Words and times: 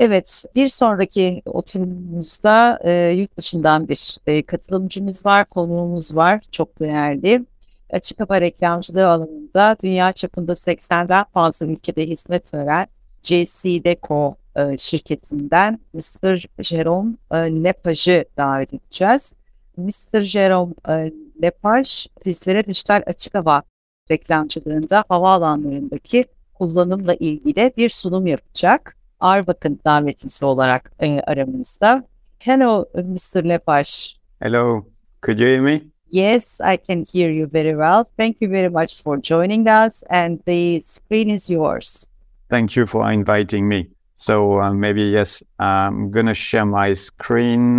Evet, 0.00 0.44
bir 0.54 0.68
sonraki 0.68 1.42
oturumumuzda 1.46 2.78
e, 2.84 3.10
yurt 3.10 3.36
dışından 3.36 3.88
bir 3.88 4.16
e, 4.26 4.42
katılımcımız 4.42 5.26
var, 5.26 5.44
konuğumuz 5.44 6.16
var, 6.16 6.40
çok 6.52 6.80
değerli. 6.80 7.44
Açık 7.92 8.20
hava 8.20 8.40
reklamcılığı 8.40 9.08
alanında 9.08 9.76
dünya 9.82 10.12
çapında 10.12 10.52
80'den 10.52 11.24
fazla 11.24 11.66
ülkede 11.66 12.06
hizmet 12.06 12.54
veren 12.54 12.86
JC 13.22 13.84
Deco 13.84 14.34
e, 14.56 14.78
şirketinden 14.78 15.78
Mr. 15.92 16.46
Jerome 16.62 17.12
e, 17.32 17.36
Lepaj'ı 17.36 18.24
davet 18.36 18.74
edeceğiz. 18.74 19.34
Mr. 19.76 20.20
Jerome 20.20 20.74
e, 20.88 21.12
Lepaj 21.42 22.06
bizlere 22.26 22.66
dijital 22.66 23.02
açık 23.06 23.34
hava 23.34 23.62
reklamcılığında 24.10 25.04
havaalanlarındaki 25.08 26.24
kullanımla 26.54 27.14
ilgili 27.14 27.72
bir 27.76 27.90
sunum 27.90 28.26
yapacak. 28.26 28.99
Arbak'ın 29.20 29.80
davetlisi 29.84 30.44
olarak 30.46 30.92
e, 31.02 31.20
aramızda. 31.20 32.04
Hello, 32.38 32.84
Mr. 32.94 33.48
Lepage. 33.48 34.14
Hello, 34.42 34.84
could 35.22 35.38
you 35.38 35.46
hear 35.48 35.60
me? 35.60 35.82
Yes, 36.12 36.60
I 36.60 36.76
can 36.76 37.04
hear 37.12 37.30
you 37.30 37.46
very 37.52 37.70
well. 37.76 38.04
Thank 38.16 38.36
you 38.42 38.50
very 38.50 38.68
much 38.68 39.02
for 39.02 39.22
joining 39.22 39.68
us, 39.68 40.02
and 40.10 40.40
the 40.46 40.80
screen 40.80 41.28
is 41.28 41.50
yours. 41.50 42.06
Thank 42.50 42.76
you 42.76 42.86
for 42.86 43.12
inviting 43.12 43.68
me. 43.68 43.90
So 44.14 44.58
uh, 44.60 44.72
maybe 44.74 45.02
yes, 45.02 45.42
I'm 45.58 46.10
gonna 46.10 46.34
share 46.34 46.66
my 46.66 46.94
screen, 46.94 47.78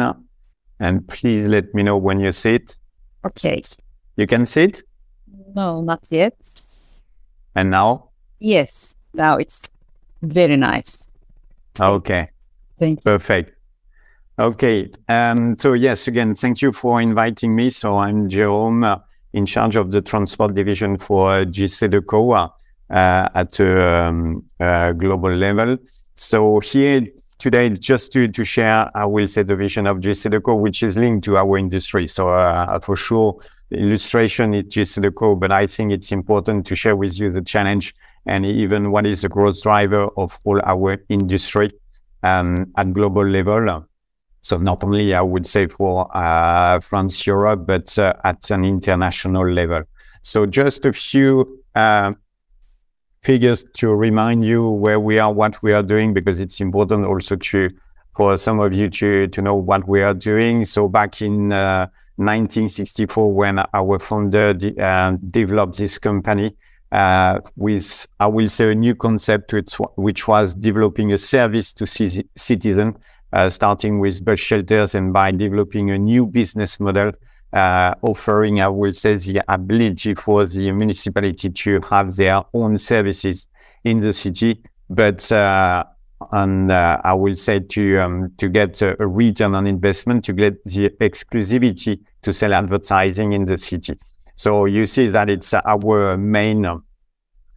and 0.80 1.08
please 1.08 1.48
let 1.48 1.74
me 1.74 1.84
know 1.84 1.98
when 1.98 2.20
you 2.20 2.32
see 2.32 2.54
it. 2.54 2.78
Okay. 3.26 3.62
You 4.18 4.28
can 4.28 4.46
see 4.46 4.64
it, 4.64 4.84
No, 5.56 5.82
not 5.82 6.00
yet. 6.12 6.36
and 7.56 7.70
now, 7.72 8.10
Yes, 8.40 9.02
now 9.14 9.38
it's 9.38 9.76
very 10.22 10.58
nice. 10.58 11.11
Okay. 11.80 12.30
Thank 12.80 13.00
you. 13.00 13.04
Perfect. 13.04 13.54
Okay. 14.40 14.90
Um, 15.08 15.58
so 15.58 15.74
yes, 15.74 16.08
again, 16.08 16.36
thank 16.36 16.62
you 16.62 16.72
for 16.72 17.02
inviting 17.02 17.56
me. 17.56 17.70
So 17.70 17.98
I'm 17.98 18.28
Jerome, 18.28 18.84
uh, 18.84 18.98
in 19.34 19.46
charge 19.46 19.76
of 19.76 19.92
the 19.92 20.02
transport 20.02 20.56
division 20.56 20.98
for 20.98 21.46
JCDecaux 21.46 22.52
uh, 22.90 23.30
at 23.34 23.60
a 23.60 24.06
um, 24.06 24.44
uh, 24.60 24.92
global 24.94 25.32
level. 25.32 25.78
So 26.16 26.60
here 26.60 27.06
today, 27.40 27.70
just 27.70 28.12
to, 28.14 28.28
to 28.28 28.44
share, 28.44 28.90
I 28.96 29.06
will 29.06 29.28
say 29.28 29.44
the 29.44 29.56
vision 29.56 29.88
of 29.88 29.98
JCDecaux, 29.98 30.62
which 30.62 30.84
is 30.84 30.98
linked 30.98 31.26
to 31.26 31.38
our 31.38 31.58
industry. 31.58 32.08
So 32.08 32.30
uh, 32.30 32.80
for 32.80 32.96
sure, 32.96 33.40
the 33.70 33.78
illustration 33.78 34.54
is 34.54 34.66
JCDecaux, 34.66 35.40
but 35.40 35.52
I 35.52 35.66
think 35.68 35.92
it's 35.92 36.12
important 36.12 36.68
to 36.68 36.76
share 36.76 36.96
with 36.96 37.20
you 37.20 37.32
the 37.32 37.42
challenge 37.42 37.96
and 38.26 38.46
even 38.46 38.92
what 38.92 39.06
is 39.06 39.22
the 39.22 39.30
growth 39.30 39.62
driver 39.62 40.08
of 40.18 40.40
all 40.44 40.62
our 40.66 40.98
industry 41.10 41.72
um, 42.24 42.72
at 42.78 42.94
global 42.94 43.26
level. 43.26 43.86
So 44.42 44.58
not 44.58 44.84
only 44.84 45.14
I 45.14 45.22
would 45.22 45.46
say 45.46 45.68
for 45.68 46.16
uh, 46.16 46.80
France, 46.80 47.26
Europe, 47.28 47.66
but 47.68 47.98
uh, 48.00 48.14
at 48.24 48.50
an 48.50 48.66
international 48.66 49.48
level. 49.50 49.84
So 50.24 50.46
just 50.46 50.86
a 50.86 50.94
few 50.94 51.64
uh, 51.76 52.14
figures 53.22 53.64
to 53.76 53.90
remind 53.94 54.46
you 54.46 54.70
where 54.70 55.00
we 55.00 55.20
are, 55.20 55.32
what 55.32 55.62
we 55.62 55.74
are 55.74 55.84
doing, 55.84 56.14
because 56.14 56.40
it's 56.40 56.60
important 56.60 57.06
also 57.06 57.36
to 57.36 57.70
for 58.16 58.36
some 58.38 58.60
of 58.60 58.74
you 58.74 58.90
to 58.90 59.28
to 59.28 59.42
know 59.42 59.56
what 59.56 59.88
we 59.88 60.02
are 60.02 60.14
doing. 60.14 60.66
So 60.66 60.88
back 60.88 61.22
in 61.22 61.52
uh, 61.52 61.88
1964, 62.18 63.34
when 63.34 63.64
our 63.74 64.00
founder 64.00 64.54
de- 64.54 64.78
uh, 64.80 65.18
developed 65.28 65.78
this 65.78 65.98
company, 65.98 66.56
uh, 66.92 67.40
with, 67.56 68.08
I 68.20 68.28
will 68.28 68.48
say, 68.48 68.72
a 68.72 68.76
new 68.76 68.96
concept, 68.96 69.54
which, 69.54 69.74
which 69.96 70.28
was 70.28 70.54
developing 70.54 71.14
a 71.14 71.18
service 71.18 71.74
to 71.74 71.86
ci- 71.86 72.28
citizen, 72.36 72.98
uh, 73.34 73.50
starting 73.50 74.00
with 74.00 74.24
bus 74.26 74.40
shelters 74.40 74.96
and 74.96 75.14
by 75.14 75.32
developing 75.32 75.92
a 75.92 75.98
new 75.98 76.28
business 76.28 76.80
model, 76.80 77.12
uh, 77.54 77.94
offering, 78.02 78.62
I 78.62 78.68
will 78.68 78.94
say, 78.94 79.16
the 79.16 79.44
ability 79.48 80.16
for 80.16 80.46
the 80.46 80.72
municipality 80.72 81.50
to 81.50 81.82
have 81.90 82.16
their 82.16 82.42
own 82.54 82.78
services 82.78 83.48
in 83.84 84.00
the 84.00 84.14
city, 84.14 84.62
but 84.90 85.32
uh, 85.32 85.84
and 86.32 86.72
uh, 86.72 87.02
I 87.04 87.14
will 87.14 87.36
say 87.36 87.60
to 87.60 88.00
um, 88.00 88.32
to 88.38 88.48
get 88.48 88.82
a 88.82 88.96
return 89.00 89.56
on 89.56 89.68
investment, 89.68 90.24
to 90.26 90.34
get 90.34 90.64
the 90.66 90.90
exclusivity 91.02 92.00
to 92.22 92.34
sell 92.34 92.54
advertising 92.54 93.34
in 93.34 93.46
the 93.46 93.58
city. 93.58 93.98
So 94.36 94.66
you 94.66 94.86
see 94.86 95.08
that 95.08 95.30
it's 95.30 95.54
our 95.54 96.18
main, 96.18 96.66
uh, 96.66 96.80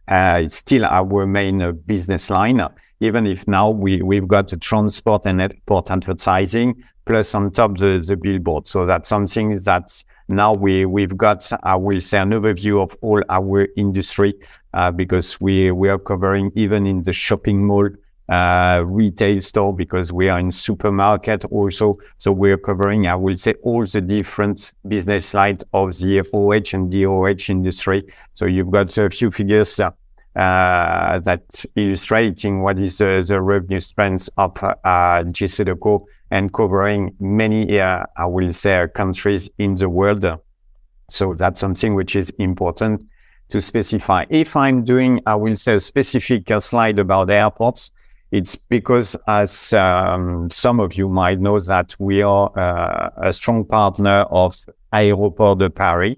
it's 0.07 0.55
still 0.55 0.85
our 0.85 1.25
main 1.25 1.81
business 1.85 2.29
line, 2.29 2.61
even 2.99 3.25
if 3.27 3.47
now 3.47 3.71
we, 3.71 4.01
we've 4.01 4.27
got 4.27 4.47
the 4.49 4.57
transport 4.57 5.25
and 5.25 5.41
airport 5.41 5.91
advertising, 5.91 6.75
plus 7.05 7.35
on 7.35 7.51
top 7.51 7.77
the, 7.77 8.03
the 8.05 8.15
billboard. 8.15 8.67
So 8.67 8.85
that's 8.85 9.09
something 9.09 9.55
that 9.65 10.03
now 10.27 10.53
we, 10.53 10.85
we've 10.85 11.15
got, 11.15 11.51
I 11.63 11.75
will 11.75 12.01
say, 12.01 12.19
an 12.19 12.31
overview 12.31 12.81
of 12.81 12.95
all 13.01 13.21
our 13.29 13.67
industry, 13.77 14.33
uh, 14.73 14.91
because 14.91 15.39
we, 15.39 15.71
we 15.71 15.89
are 15.89 15.99
covering 15.99 16.51
even 16.55 16.85
in 16.87 17.03
the 17.03 17.13
shopping 17.13 17.65
mall, 17.65 17.89
uh, 18.29 18.83
retail 18.85 19.39
store 19.41 19.73
because 19.73 20.11
we 20.11 20.29
are 20.29 20.39
in 20.39 20.51
supermarket 20.51 21.45
also. 21.45 21.95
So 22.17 22.31
we're 22.31 22.57
covering, 22.57 23.07
I 23.07 23.15
will 23.15 23.37
say, 23.37 23.53
all 23.63 23.85
the 23.85 24.01
different 24.01 24.73
business 24.87 25.33
lines 25.33 25.63
of 25.73 25.97
the 25.97 26.21
FOH 26.23 26.75
and 26.75 26.91
DOH 26.91 27.49
industry. 27.49 28.03
So 28.33 28.45
you've 28.45 28.71
got 28.71 28.97
a 28.97 29.09
few 29.09 29.31
figures 29.31 29.79
uh, 29.79 31.19
that 31.19 31.65
illustrating 31.75 32.61
what 32.61 32.79
is 32.79 32.99
uh, 32.99 33.21
the 33.25 33.41
revenue 33.41 33.79
strengths 33.79 34.29
of 34.37 34.51
uh, 34.63 35.23
and 36.31 36.53
covering 36.53 37.15
many, 37.19 37.79
uh, 37.79 38.03
I 38.17 38.25
will 38.25 38.51
say, 38.51 38.87
countries 38.93 39.49
in 39.57 39.75
the 39.75 39.87
world. 39.87 40.25
So 41.09 41.35
that's 41.35 41.59
something 41.59 41.93
which 41.93 42.15
is 42.15 42.31
important 42.31 43.05
to 43.49 43.61
specify. 43.61 44.25
If 44.29 44.55
I'm 44.55 44.83
doing, 44.83 45.21
I 45.25 45.35
will 45.35 45.55
say, 45.55 45.75
a 45.75 45.79
specific 45.79 46.51
slide 46.59 46.99
about 46.99 47.29
airports, 47.29 47.91
it's 48.35 48.57
because, 48.57 49.15
as 49.27 49.71
um, 49.71 50.49
some 50.49 50.81
of 50.81 50.97
you 50.97 51.07
might 51.07 51.39
know, 51.39 51.57
that 51.57 51.95
we 51.99 52.21
are 52.21 52.51
uh, 52.59 53.09
a 53.15 53.31
strong 53.31 53.63
partner 53.63 54.25
of 54.29 54.57
Aéroport 54.91 55.59
de 55.59 55.69
Paris, 55.69 56.17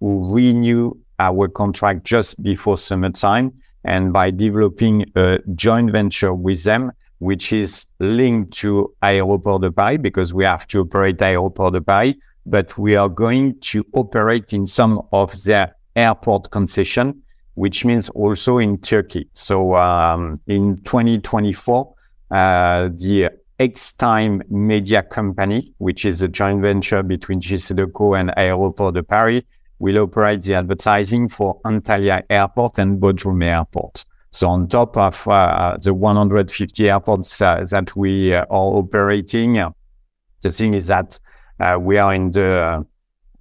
who 0.00 0.34
renew 0.34 0.94
our 1.18 1.46
contract 1.46 2.04
just 2.04 2.42
before 2.42 2.78
summertime, 2.78 3.52
and 3.84 4.14
by 4.14 4.30
developing 4.30 5.04
a 5.14 5.38
joint 5.54 5.90
venture 5.92 6.32
with 6.32 6.64
them, 6.64 6.90
which 7.18 7.52
is 7.52 7.84
linked 7.98 8.50
to 8.54 8.90
Aéroport 9.02 9.60
de 9.60 9.70
Paris, 9.70 9.98
because 10.00 10.32
we 10.32 10.44
have 10.44 10.66
to 10.68 10.80
operate 10.80 11.18
Aéroport 11.18 11.72
de 11.72 11.82
Paris, 11.82 12.14
but 12.46 12.78
we 12.78 12.96
are 12.96 13.10
going 13.10 13.60
to 13.60 13.84
operate 13.92 14.54
in 14.54 14.66
some 14.66 15.02
of 15.12 15.42
their 15.44 15.76
airport 15.94 16.50
concession 16.50 17.22
which 17.58 17.84
means 17.84 18.08
also 18.10 18.58
in 18.58 18.78
Turkey. 18.78 19.28
So 19.34 19.74
um, 19.74 20.40
in 20.46 20.76
2024, 20.84 21.94
uh, 22.30 22.88
the 22.94 23.30
Extime 23.58 24.42
Media 24.48 25.02
Company, 25.02 25.74
which 25.78 26.04
is 26.04 26.22
a 26.22 26.28
joint 26.28 26.62
venture 26.62 27.02
between 27.02 27.40
JCDecaux 27.40 28.20
and 28.20 28.30
Aéroport 28.36 28.94
de 28.94 29.02
Paris, 29.02 29.42
will 29.80 29.98
operate 29.98 30.42
the 30.42 30.54
advertising 30.54 31.28
for 31.28 31.60
Antalya 31.62 32.22
Airport 32.30 32.78
and 32.78 33.00
Bodrum 33.00 33.44
Airport. 33.44 34.04
So 34.30 34.48
on 34.48 34.68
top 34.68 34.96
of 34.96 35.26
uh, 35.26 35.78
the 35.82 35.92
150 35.92 36.88
airports 36.88 37.40
uh, 37.40 37.64
that 37.70 37.96
we 37.96 38.34
are 38.34 38.46
operating, 38.50 39.58
uh, 39.58 39.70
the 40.42 40.52
thing 40.52 40.74
is 40.74 40.86
that 40.86 41.18
uh, 41.58 41.76
we 41.80 41.98
are 41.98 42.14
in 42.14 42.30
the 42.30 42.86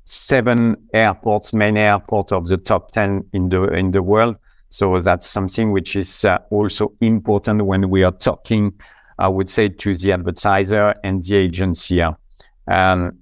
seven 0.07 0.75
airports, 0.93 1.53
main 1.53 1.77
airports 1.77 2.31
of 2.31 2.47
the 2.47 2.57
top 2.57 2.91
10 2.91 3.25
in 3.33 3.49
the, 3.49 3.63
in 3.73 3.91
the 3.91 4.01
world. 4.01 4.37
So 4.69 4.99
that's 4.99 5.27
something 5.27 5.71
which 5.71 5.95
is 5.95 6.25
uh, 6.25 6.39
also 6.49 6.93
important 7.01 7.65
when 7.65 7.89
we 7.89 8.03
are 8.03 8.11
talking, 8.11 8.73
I 9.19 9.27
would 9.27 9.49
say, 9.49 9.69
to 9.69 9.95
the 9.95 10.13
advertiser 10.13 10.93
and 11.03 11.21
the 11.21 11.35
agency. 11.35 12.01
Um, 12.67 13.19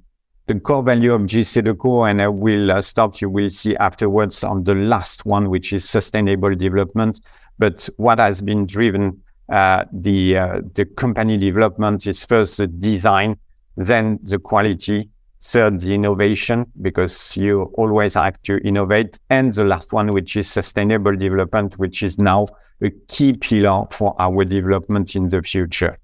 the 0.47 0.59
core 0.59 0.83
value 0.83 1.13
of 1.13 1.25
G 1.25 1.43
C 1.43 1.61
JCDecaux, 1.61 2.09
and 2.09 2.21
I 2.21 2.27
will 2.27 2.71
uh, 2.71 2.81
stop, 2.83 3.19
you 3.19 3.29
will 3.29 3.49
see 3.49 3.75
afterwards 3.77 4.43
on 4.43 4.63
the 4.63 4.75
last 4.75 5.25
one, 5.25 5.49
which 5.49 5.73
is 5.73 5.89
sustainable 5.89 6.53
development. 6.53 7.19
But 7.57 7.89
what 7.97 8.19
has 8.19 8.41
been 8.41 8.67
driven 8.67 9.23
uh, 9.51 9.85
the, 9.91 10.37
uh, 10.37 10.61
the 10.73 10.85
company 10.85 11.37
development 11.37 12.07
is 12.07 12.25
first 12.25 12.57
the 12.57 12.67
design, 12.67 13.37
then 13.75 14.19
the 14.23 14.39
quality, 14.39 15.09
third 15.41 15.79
the 15.79 15.93
innovation 15.93 16.65
because 16.81 17.37
you 17.37 17.71
always 17.75 18.15
have 18.15 18.41
to 18.43 18.57
innovate. 18.67 19.19
And 19.29 19.53
the 19.53 19.63
last 19.63 19.93
one 19.93 20.11
which 20.13 20.35
is 20.35 20.49
sustainable 20.49 21.15
development 21.15 21.77
which 21.77 22.03
is 22.03 22.17
now 22.17 22.47
a 22.81 22.89
key 23.07 23.33
pillar 23.33 23.85
for 23.91 24.15
our 24.19 24.43
development 24.43 25.15
in 25.15 25.29
the 25.29 25.41
future. 25.41 25.97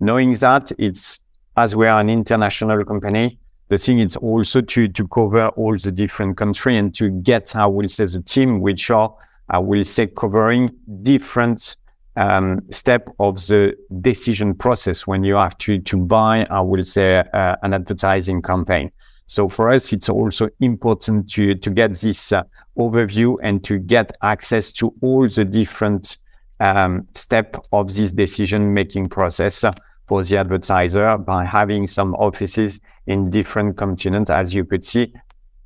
Knowing 0.00 0.32
that 0.34 0.72
it's 0.78 1.20
as 1.56 1.74
we 1.74 1.86
are 1.86 2.00
an 2.00 2.08
international 2.08 2.84
company 2.84 3.38
the 3.68 3.78
thing 3.78 3.98
is 3.98 4.16
also 4.16 4.60
to 4.60 4.88
to 4.88 5.06
cover 5.08 5.48
all 5.48 5.76
the 5.76 5.92
different 5.92 6.36
countries 6.36 6.78
and 6.78 6.94
to 6.94 7.10
get 7.10 7.54
i 7.56 7.66
will 7.66 7.88
say 7.88 8.04
the 8.04 8.22
team 8.22 8.60
which 8.60 8.90
are 8.90 9.12
i 9.50 9.58
will 9.58 9.84
say 9.84 10.06
covering 10.06 10.70
different 11.02 11.76
um, 12.18 12.60
step 12.70 13.08
of 13.20 13.36
the 13.46 13.74
decision 14.00 14.54
process 14.54 15.06
when 15.06 15.22
you 15.22 15.36
have 15.36 15.56
to, 15.58 15.78
to 15.78 15.96
buy, 15.96 16.44
I 16.50 16.60
will 16.60 16.84
say, 16.84 17.22
uh, 17.32 17.56
an 17.62 17.72
advertising 17.72 18.42
campaign. 18.42 18.90
So 19.26 19.48
for 19.48 19.70
us, 19.70 19.92
it's 19.92 20.08
also 20.08 20.48
important 20.60 21.30
to, 21.32 21.54
to 21.54 21.70
get 21.70 21.94
this 21.94 22.32
uh, 22.32 22.42
overview 22.76 23.36
and 23.42 23.62
to 23.64 23.78
get 23.78 24.16
access 24.22 24.72
to 24.72 24.92
all 25.00 25.28
the 25.28 25.44
different 25.44 26.18
um, 26.60 27.06
step 27.14 27.56
of 27.72 27.94
this 27.94 28.10
decision 28.10 28.74
making 28.74 29.10
process 29.10 29.64
for 30.06 30.22
the 30.24 30.38
advertiser 30.38 31.18
by 31.18 31.44
having 31.44 31.86
some 31.86 32.14
offices 32.14 32.80
in 33.06 33.30
different 33.30 33.76
continents, 33.76 34.30
as 34.30 34.54
you 34.54 34.64
could 34.64 34.82
see. 34.82 35.12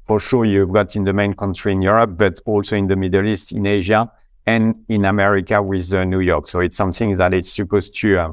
For 0.04 0.19
sure, 0.19 0.44
you've 0.44 0.72
got 0.72 0.96
in 0.96 1.04
the 1.04 1.12
main 1.12 1.32
country 1.32 1.72
in 1.72 1.81
Europe, 1.81 2.19
but 2.19 2.40
also 2.44 2.76
in 2.76 2.88
the 2.88 2.96
Middle 2.96 3.26
East, 3.26 3.52
in 3.52 3.64
Asia, 3.64 4.10
and 4.46 4.84
in 4.88 5.04
America 5.04 5.62
with 5.62 5.92
uh, 5.92 6.04
New 6.04 6.20
York. 6.20 6.48
So 6.48 6.60
it's 6.60 6.76
something 6.76 7.12
that 7.14 7.32
is 7.34 7.52
supposed 7.52 7.96
to 8.00 8.18
uh, 8.18 8.32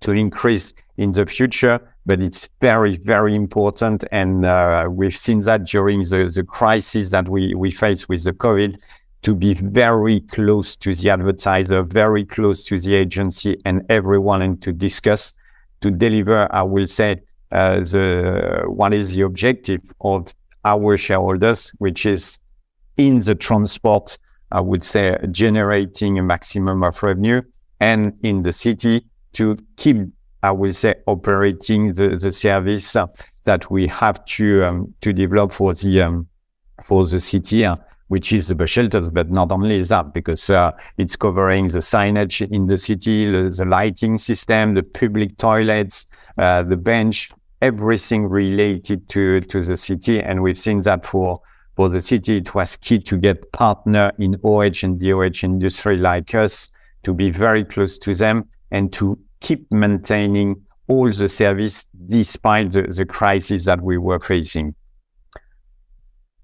to 0.00 0.12
increase 0.12 0.72
in 0.96 1.12
the 1.12 1.26
future, 1.26 1.80
but 2.06 2.20
it's 2.20 2.48
very, 2.60 2.96
very 2.98 3.34
important. 3.34 4.04
And 4.12 4.44
uh, 4.44 4.88
we've 4.90 5.16
seen 5.16 5.40
that 5.40 5.64
during 5.64 6.00
the, 6.02 6.30
the 6.32 6.44
crisis 6.44 7.10
that 7.10 7.28
we, 7.28 7.54
we 7.54 7.70
face 7.70 8.08
with 8.08 8.24
the 8.24 8.32
COVID 8.32 8.76
to 9.22 9.34
be 9.34 9.54
very 9.54 10.20
close 10.20 10.76
to 10.76 10.94
the 10.94 11.10
advertiser, 11.10 11.82
very 11.82 12.24
close 12.24 12.64
to 12.64 12.78
the 12.78 12.94
agency 12.94 13.60
and 13.64 13.84
everyone 13.88 14.42
and 14.42 14.62
to 14.62 14.72
discuss, 14.72 15.32
to 15.80 15.90
deliver, 15.90 16.48
I 16.52 16.62
will 16.62 16.86
say, 16.86 17.20
uh, 17.50 17.80
the 17.80 18.64
what 18.66 18.92
is 18.92 19.14
the 19.14 19.22
objective 19.22 19.80
of 20.02 20.32
our 20.64 20.96
shareholders, 20.98 21.70
which 21.78 22.04
is 22.04 22.38
in 22.96 23.20
the 23.20 23.34
transport, 23.34 24.18
I 24.50 24.60
would 24.60 24.82
say, 24.82 25.16
generating 25.30 26.18
a 26.18 26.22
maximum 26.22 26.82
of 26.82 27.02
revenue 27.02 27.42
and 27.80 28.12
in 28.22 28.42
the 28.42 28.52
city 28.52 29.04
to 29.34 29.56
keep, 29.76 29.96
I 30.42 30.50
would 30.50 30.74
say, 30.74 30.94
operating 31.06 31.92
the, 31.92 32.16
the 32.16 32.32
service 32.32 32.96
that 33.44 33.70
we 33.70 33.86
have 33.88 34.24
to 34.24 34.62
um, 34.62 34.94
to 35.00 35.12
develop 35.12 35.52
for 35.52 35.74
the 35.74 36.02
um, 36.02 36.28
for 36.82 37.06
the 37.06 37.20
city 37.20 37.64
which 38.08 38.32
is 38.32 38.48
the 38.48 38.54
bus 38.54 38.70
shelters, 38.70 39.10
but 39.10 39.30
not 39.30 39.52
only 39.52 39.82
that, 39.82 40.12
because 40.12 40.50
uh, 40.50 40.72
it's 40.96 41.14
covering 41.14 41.66
the 41.66 41.78
signage 41.78 42.46
in 42.50 42.66
the 42.66 42.78
city, 42.78 43.30
the, 43.30 43.50
the 43.50 43.64
lighting 43.64 44.18
system, 44.18 44.74
the 44.74 44.82
public 44.82 45.36
toilets, 45.36 46.06
uh, 46.38 46.62
the 46.62 46.76
bench, 46.76 47.30
everything 47.60 48.26
related 48.26 49.08
to, 49.10 49.40
to 49.42 49.62
the 49.62 49.76
city. 49.76 50.20
And 50.20 50.42
we've 50.42 50.58
seen 50.58 50.80
that 50.82 51.04
for, 51.04 51.40
for 51.78 51.88
the 51.88 52.00
city, 52.00 52.38
it 52.38 52.56
was 52.56 52.74
key 52.74 52.98
to 52.98 53.16
get 53.16 53.52
partner 53.52 54.10
in 54.18 54.34
OH 54.42 54.82
and 54.82 54.98
DOH 54.98 55.44
industry 55.44 55.96
like 55.96 56.34
us 56.34 56.70
to 57.04 57.14
be 57.14 57.30
very 57.30 57.62
close 57.62 57.98
to 57.98 58.12
them 58.12 58.48
and 58.72 58.92
to 58.94 59.16
keep 59.38 59.70
maintaining 59.70 60.60
all 60.88 61.08
the 61.12 61.28
service 61.28 61.86
despite 62.08 62.72
the, 62.72 62.82
the 62.82 63.06
crisis 63.06 63.64
that 63.66 63.80
we 63.80 63.96
were 63.96 64.18
facing. 64.18 64.74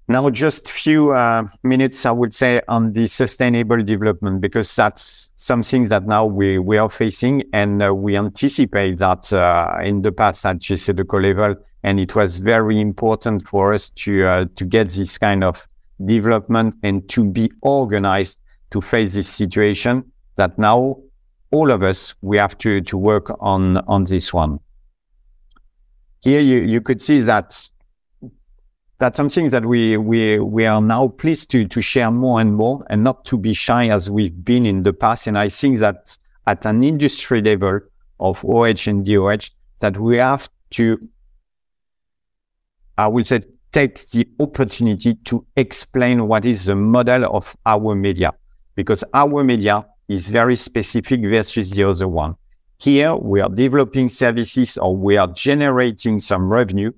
Now, 0.07 0.29
just 0.29 0.69
a 0.69 0.73
few 0.73 1.13
uh, 1.13 1.47
minutes, 1.63 2.05
I 2.05 2.11
would 2.11 2.31
say, 2.31 2.59
on 2.67 2.93
the 2.93 3.07
sustainable 3.07 3.81
development, 3.81 4.39
because 4.39 4.75
that's 4.75 5.31
something 5.35 5.87
that 5.87 6.05
now 6.05 6.25
we, 6.25 6.59
we 6.59 6.77
are 6.77 6.89
facing, 6.89 7.41
and 7.53 7.81
uh, 7.81 7.93
we 7.93 8.15
anticipate 8.15 8.99
that 8.99 9.33
uh, 9.33 9.77
in 9.83 10.03
the 10.03 10.11
past 10.11 10.45
at 10.45 10.59
JCDecaux 10.59 11.23
level, 11.23 11.55
and 11.81 11.99
it 11.99 12.15
was 12.15 12.37
very 12.37 12.79
important 12.79 13.47
for 13.47 13.73
us 13.73 13.89
to 13.91 14.27
uh, 14.27 14.45
to 14.55 14.65
get 14.65 14.91
this 14.91 15.17
kind 15.17 15.43
of 15.43 15.67
development 16.03 16.75
and 16.83 17.07
to 17.09 17.23
be 17.23 17.51
organized 17.61 18.39
to 18.71 18.81
face 18.81 19.15
this 19.15 19.27
situation. 19.27 20.03
That 20.35 20.59
now 20.59 20.97
all 21.49 21.71
of 21.71 21.81
us 21.81 22.13
we 22.21 22.37
have 22.37 22.57
to 22.59 22.81
to 22.81 22.97
work 22.97 23.35
on 23.39 23.77
on 23.87 24.03
this 24.03 24.31
one. 24.31 24.59
Here 26.19 26.41
you 26.41 26.61
you 26.61 26.81
could 26.81 27.01
see 27.01 27.21
that 27.21 27.69
that's 28.97 29.17
something 29.17 29.49
that 29.49 29.65
we 29.65 29.97
we 29.97 30.39
we 30.39 30.65
are 30.65 30.81
now 30.81 31.09
pleased 31.09 31.51
to 31.51 31.67
to 31.67 31.81
share 31.81 32.11
more 32.11 32.39
and 32.39 32.55
more 32.55 32.85
and 32.89 33.03
not 33.03 33.25
to 33.25 33.37
be 33.37 33.53
shy 33.53 33.89
as 33.89 34.09
we've 34.09 34.43
been 34.45 34.65
in 34.65 34.83
the 34.83 34.93
past. 34.93 35.27
And 35.27 35.37
I 35.37 35.49
think 35.49 35.79
that 35.79 36.17
at 36.47 36.65
an 36.65 36.83
industry 36.83 37.41
level 37.41 37.81
of 38.19 38.43
OH 38.45 38.87
and 38.87 39.05
DOH, 39.05 39.49
that 39.81 39.97
we 39.97 40.17
have 40.17 40.47
to, 40.71 41.09
I 42.97 43.07
will 43.07 43.23
say, 43.23 43.41
take 43.73 43.99
the 44.11 44.27
opportunity 44.39 45.15
to 45.25 45.45
explain 45.57 46.27
what 46.27 46.45
is 46.45 46.65
the 46.65 46.75
model 46.75 47.25
of 47.35 47.57
our 47.65 47.93
media, 47.95 48.31
because 48.75 49.03
our 49.13 49.43
media 49.43 49.85
is 50.07 50.29
very 50.29 50.55
specific 50.55 51.19
versus 51.21 51.71
the 51.71 51.83
other 51.83 52.07
one. 52.07 52.35
Here 52.77 53.13
we 53.15 53.41
are 53.41 53.49
developing 53.49 54.07
services 54.07 54.77
or 54.77 54.95
we 54.95 55.17
are 55.17 55.27
generating 55.27 56.19
some 56.19 56.49
revenue 56.49 56.91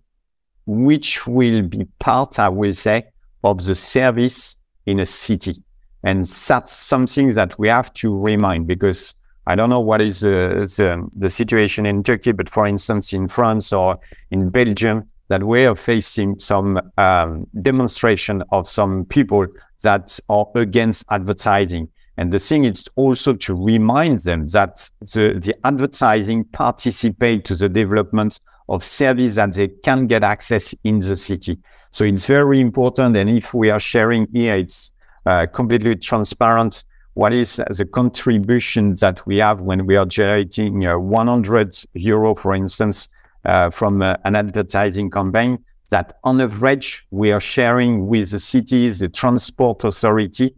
which 0.68 1.26
will 1.26 1.64
be 1.64 1.86
part, 2.00 2.38
I 2.38 2.50
will 2.50 2.74
say, 2.74 3.06
of 3.44 3.66
the 3.66 3.74
service 3.74 4.58
in 4.86 5.00
a 5.00 5.06
city. 5.06 5.64
And 6.04 6.24
that's 6.24 6.74
something 6.74 7.32
that 7.34 7.58
we 7.58 7.70
have 7.70 7.94
to 7.96 8.18
remind 8.18 8.68
because 8.68 9.16
I 9.48 9.56
don't 9.56 9.70
know 9.70 9.80
what 9.80 10.02
is 10.02 10.20
the, 10.20 10.68
the, 10.78 11.10
the, 11.16 11.30
situation 11.30 11.86
in 11.86 12.04
Turkey, 12.04 12.34
but 12.34 12.50
for 12.50 12.68
instance, 12.68 13.14
in 13.14 13.30
France 13.30 13.72
or 13.72 13.96
in 14.30 14.50
Belgium, 14.50 15.10
that 15.30 15.44
we 15.44 15.66
are 15.66 15.76
facing 15.76 16.38
some 16.38 16.80
um, 16.98 17.48
demonstration 17.62 18.44
of 18.52 18.68
some 18.68 19.06
people 19.06 19.48
that 19.84 20.20
are 20.28 20.48
against 20.56 21.06
advertising. 21.10 21.88
And 22.18 22.34
the 22.34 22.40
thing 22.40 22.66
is 22.66 22.88
also 22.96 23.34
to 23.34 23.54
remind 23.54 24.20
them 24.20 24.48
that 24.48 24.90
the, 25.02 25.40
the 25.40 25.56
advertising 25.64 26.46
participate 26.46 27.46
to 27.46 27.56
the 27.56 27.70
development 27.70 28.40
of 28.70 28.84
service 28.84 29.36
that 29.36 29.54
they 29.54 29.68
can 29.68 30.08
get 30.08 30.24
access 30.24 30.74
in 30.84 31.00
the 31.00 31.16
city. 31.16 31.60
So 31.92 32.04
it's 32.04 32.26
very 32.26 32.60
important. 32.60 33.16
And 33.16 33.30
if 33.30 33.54
we 33.54 33.70
are 33.70 33.80
sharing 33.80 34.28
here, 34.34 34.58
it's 34.58 34.92
uh, 35.26 35.46
completely 35.46 35.96
transparent. 35.96 36.84
What 37.14 37.34
is 37.34 37.56
the 37.56 37.86
contribution 37.86 38.96
that 38.96 39.26
we 39.26 39.38
have 39.38 39.62
when 39.62 39.86
we 39.86 39.96
are 39.96 40.06
generating 40.06 40.86
uh, 40.86 41.00
100 41.00 41.80
euro, 41.94 42.36
for 42.36 42.54
instance, 42.54 43.08
uh, 43.46 43.70
from 43.70 44.02
uh, 44.02 44.18
an 44.26 44.36
advertising 44.36 45.10
campaign? 45.10 45.64
That 45.90 46.14
on 46.24 46.42
average 46.42 47.08
we 47.12 47.32
are 47.32 47.40
sharing 47.40 48.08
with 48.08 48.32
the 48.32 48.40
cities, 48.40 49.00
the 49.00 49.08
transport 49.08 49.86
authority, 49.86 50.54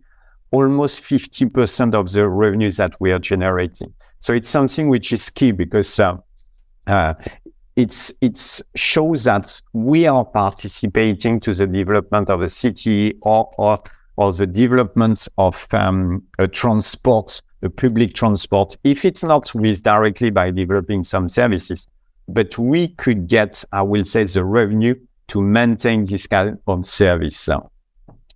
almost 0.52 1.02
50% 1.04 1.94
of 1.94 2.12
the 2.12 2.28
revenues 2.28 2.78
that 2.78 3.00
we 3.00 3.12
are 3.12 3.20
generating. 3.20 3.94
So 4.20 4.34
it's 4.34 4.50
something 4.50 4.90
which 4.90 5.14
is 5.14 5.30
key 5.30 5.52
because 5.52 6.00
uh, 6.00 6.18
uh, 6.88 7.14
it's 7.76 8.12
it's 8.20 8.62
shows 8.76 9.24
that 9.24 9.62
we 9.74 10.06
are 10.06 10.26
participating 10.26 11.40
to 11.40 11.54
the 11.54 11.66
development 11.66 12.30
of 12.30 12.42
a 12.42 12.50
city 12.50 13.18
or 13.22 13.50
or, 13.58 13.78
or 14.18 14.34
the 14.34 14.46
development 14.46 15.28
of 15.38 15.66
um, 15.72 16.22
a 16.40 16.48
transport, 16.48 17.42
a 17.62 17.70
public 17.70 18.14
transport. 18.14 18.76
If 18.84 19.06
it's 19.06 19.24
not 19.24 19.56
with 19.56 19.84
directly 19.84 20.30
by 20.30 20.52
developing 20.52 21.06
some 21.06 21.30
services, 21.30 21.88
but 22.28 22.58
we 22.58 22.90
could 22.90 23.28
get, 23.28 23.64
I 23.72 23.82
will 23.82 24.04
say, 24.04 24.26
the 24.26 24.44
revenue 24.44 24.96
to 25.30 25.42
maintain 25.42 26.06
this 26.06 26.28
kind 26.28 26.58
of 26.68 26.86
service. 26.86 27.48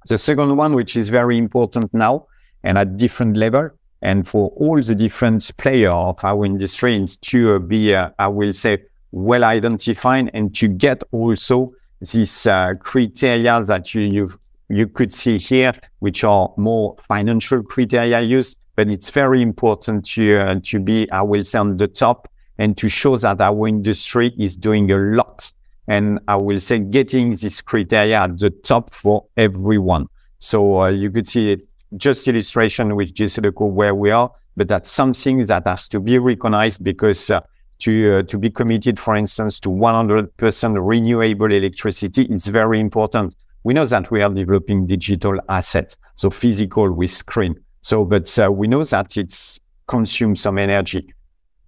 The 0.08 0.18
second 0.18 0.56
one, 0.58 0.74
which 0.74 0.96
is 0.98 1.10
very 1.10 1.38
important 1.38 1.94
now 1.94 2.28
and 2.64 2.78
at 2.78 2.98
different 2.98 3.38
level, 3.38 3.70
and 4.02 4.28
for 4.28 4.50
all 4.58 4.82
the 4.82 4.96
different 4.96 5.50
players 5.58 5.94
of 5.94 6.24
our 6.24 6.46
industry, 6.46 7.02
is 7.02 7.18
to 7.18 7.60
be, 7.60 7.96
uh, 7.96 8.10
I 8.20 8.28
will 8.28 8.54
say, 8.54 8.84
well 9.12 9.44
identified 9.44 10.30
and 10.34 10.54
to 10.56 10.68
get 10.68 11.04
also 11.12 11.72
these 12.02 12.48
uh, 12.48 12.74
criteria 12.80 13.64
that 13.64 13.94
you 13.94 14.02
you 14.02 14.40
you 14.70 14.88
could 14.88 15.12
see 15.12 15.38
here, 15.38 15.74
which 16.00 16.24
are 16.24 16.54
more 16.58 16.96
financial 17.00 17.62
criteria 17.64 18.20
used, 18.22 18.58
but 18.76 18.90
it's 18.92 19.10
very 19.10 19.42
important 19.42 20.06
to 20.06 20.38
uh, 20.38 20.60
to 20.64 20.80
be, 20.80 21.10
I 21.12 21.22
will 21.22 21.46
say, 21.46 21.60
on 21.60 21.78
the 21.78 21.88
top 21.88 22.28
and 22.58 22.78
to 22.78 22.90
show 22.90 23.18
that 23.18 23.40
our 23.40 23.68
industry 23.68 24.34
is 24.38 24.58
doing 24.58 24.92
a 24.92 24.98
lot. 24.98 25.52
And 25.88 26.20
I 26.28 26.36
will 26.36 26.60
say, 26.60 26.80
getting 26.80 27.36
this 27.36 27.62
criteria 27.62 28.22
at 28.22 28.40
the 28.40 28.50
top 28.50 28.94
for 28.94 29.26
everyone. 29.36 30.08
So 30.40 30.82
uh, 30.82 30.90
you 30.90 31.12
could 31.12 31.28
see 31.28 31.52
it, 31.52 31.62
just 31.98 32.28
illustration 32.28 32.96
with 32.96 33.14
JCDecaux 33.14 33.72
where 33.72 33.94
we 33.94 34.12
are, 34.12 34.32
but 34.56 34.68
that's 34.68 34.90
something 34.90 35.46
that 35.46 35.68
has 35.68 35.88
to 35.90 36.00
be 36.00 36.18
recognized 36.20 36.84
because 36.84 37.30
uh, 37.30 37.42
to, 37.80 38.20
uh, 38.20 38.24
to 38.24 38.38
be 38.38 38.50
committed, 38.50 39.00
for 39.00 39.16
instance, 39.16 39.60
to 39.62 39.70
100% 39.70 40.88
renewable 40.88 41.52
electricity, 41.52 42.24
it's 42.24 42.48
very 42.48 42.80
important. 42.80 43.36
We 43.64 43.74
know 43.74 43.86
that 43.86 44.12
we 44.12 44.22
are 44.22 44.30
developing 44.30 44.88
digital 44.88 45.40
assets, 45.50 45.98
so 46.16 46.30
physical 46.30 46.92
with 46.92 47.12
screen. 47.12 47.56
So, 47.82 48.06
but 48.06 48.40
uh, 48.40 48.52
we 48.52 48.68
know 48.68 48.84
that 48.86 49.18
it's 49.18 49.60
consumes 49.88 50.42
some 50.42 50.58
energy. 50.58 51.14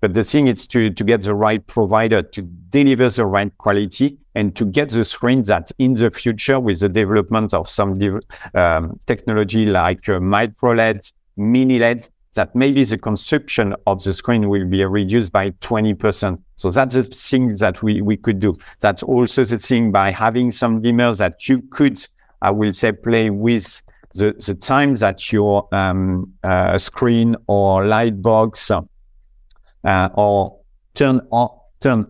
But 0.05 0.13
the 0.13 0.23
thing 0.23 0.45
is 0.45 0.67
to, 0.67 0.91
to 0.91 1.03
get 1.03 1.21
the 1.21 1.33
right 1.33 1.65
provider 1.65 2.21
to 2.21 2.41
deliver 2.43 3.09
the 3.09 3.25
right 3.25 3.51
quality 3.57 4.19
and 4.35 4.55
to 4.55 4.63
get 4.63 4.89
the 4.89 5.03
screen 5.03 5.41
that 5.47 5.71
in 5.79 5.95
the 5.95 6.11
future 6.11 6.59
with 6.59 6.81
the 6.81 6.89
development 6.89 7.55
of 7.55 7.67
some 7.67 7.97
de- 7.97 8.19
um, 8.53 8.99
technology 9.07 9.65
like 9.65 10.07
uh, 10.07 10.19
micro 10.19 10.73
LED, 10.73 11.01
mini 11.37 11.79
LED, 11.79 12.07
that 12.35 12.55
maybe 12.55 12.83
the 12.83 12.99
consumption 12.99 13.75
of 13.87 14.03
the 14.03 14.13
screen 14.13 14.47
will 14.47 14.67
be 14.67 14.85
reduced 14.85 15.31
by 15.31 15.49
20%. 15.49 16.39
So 16.55 16.69
that's 16.69 16.93
the 16.93 17.05
thing 17.05 17.55
that 17.55 17.81
we, 17.81 18.01
we 18.01 18.15
could 18.15 18.37
do. 18.37 18.55
That's 18.81 19.01
also 19.01 19.43
the 19.43 19.57
thing 19.57 19.91
by 19.91 20.11
having 20.11 20.51
some 20.51 20.83
dimmers 20.83 21.17
that 21.17 21.49
you 21.49 21.63
could, 21.71 21.97
I 22.43 22.51
will 22.51 22.73
say, 22.73 22.91
play 22.91 23.31
with 23.31 23.81
the, 24.13 24.33
the 24.33 24.53
time 24.53 24.93
that 24.97 25.31
your 25.31 25.67
um, 25.73 26.31
uh, 26.43 26.77
screen 26.77 27.35
or 27.47 27.87
light 27.87 28.21
box 28.21 28.69
uh, 29.85 30.09
or 30.15 30.57
turn 30.93 31.21
on, 31.31 31.49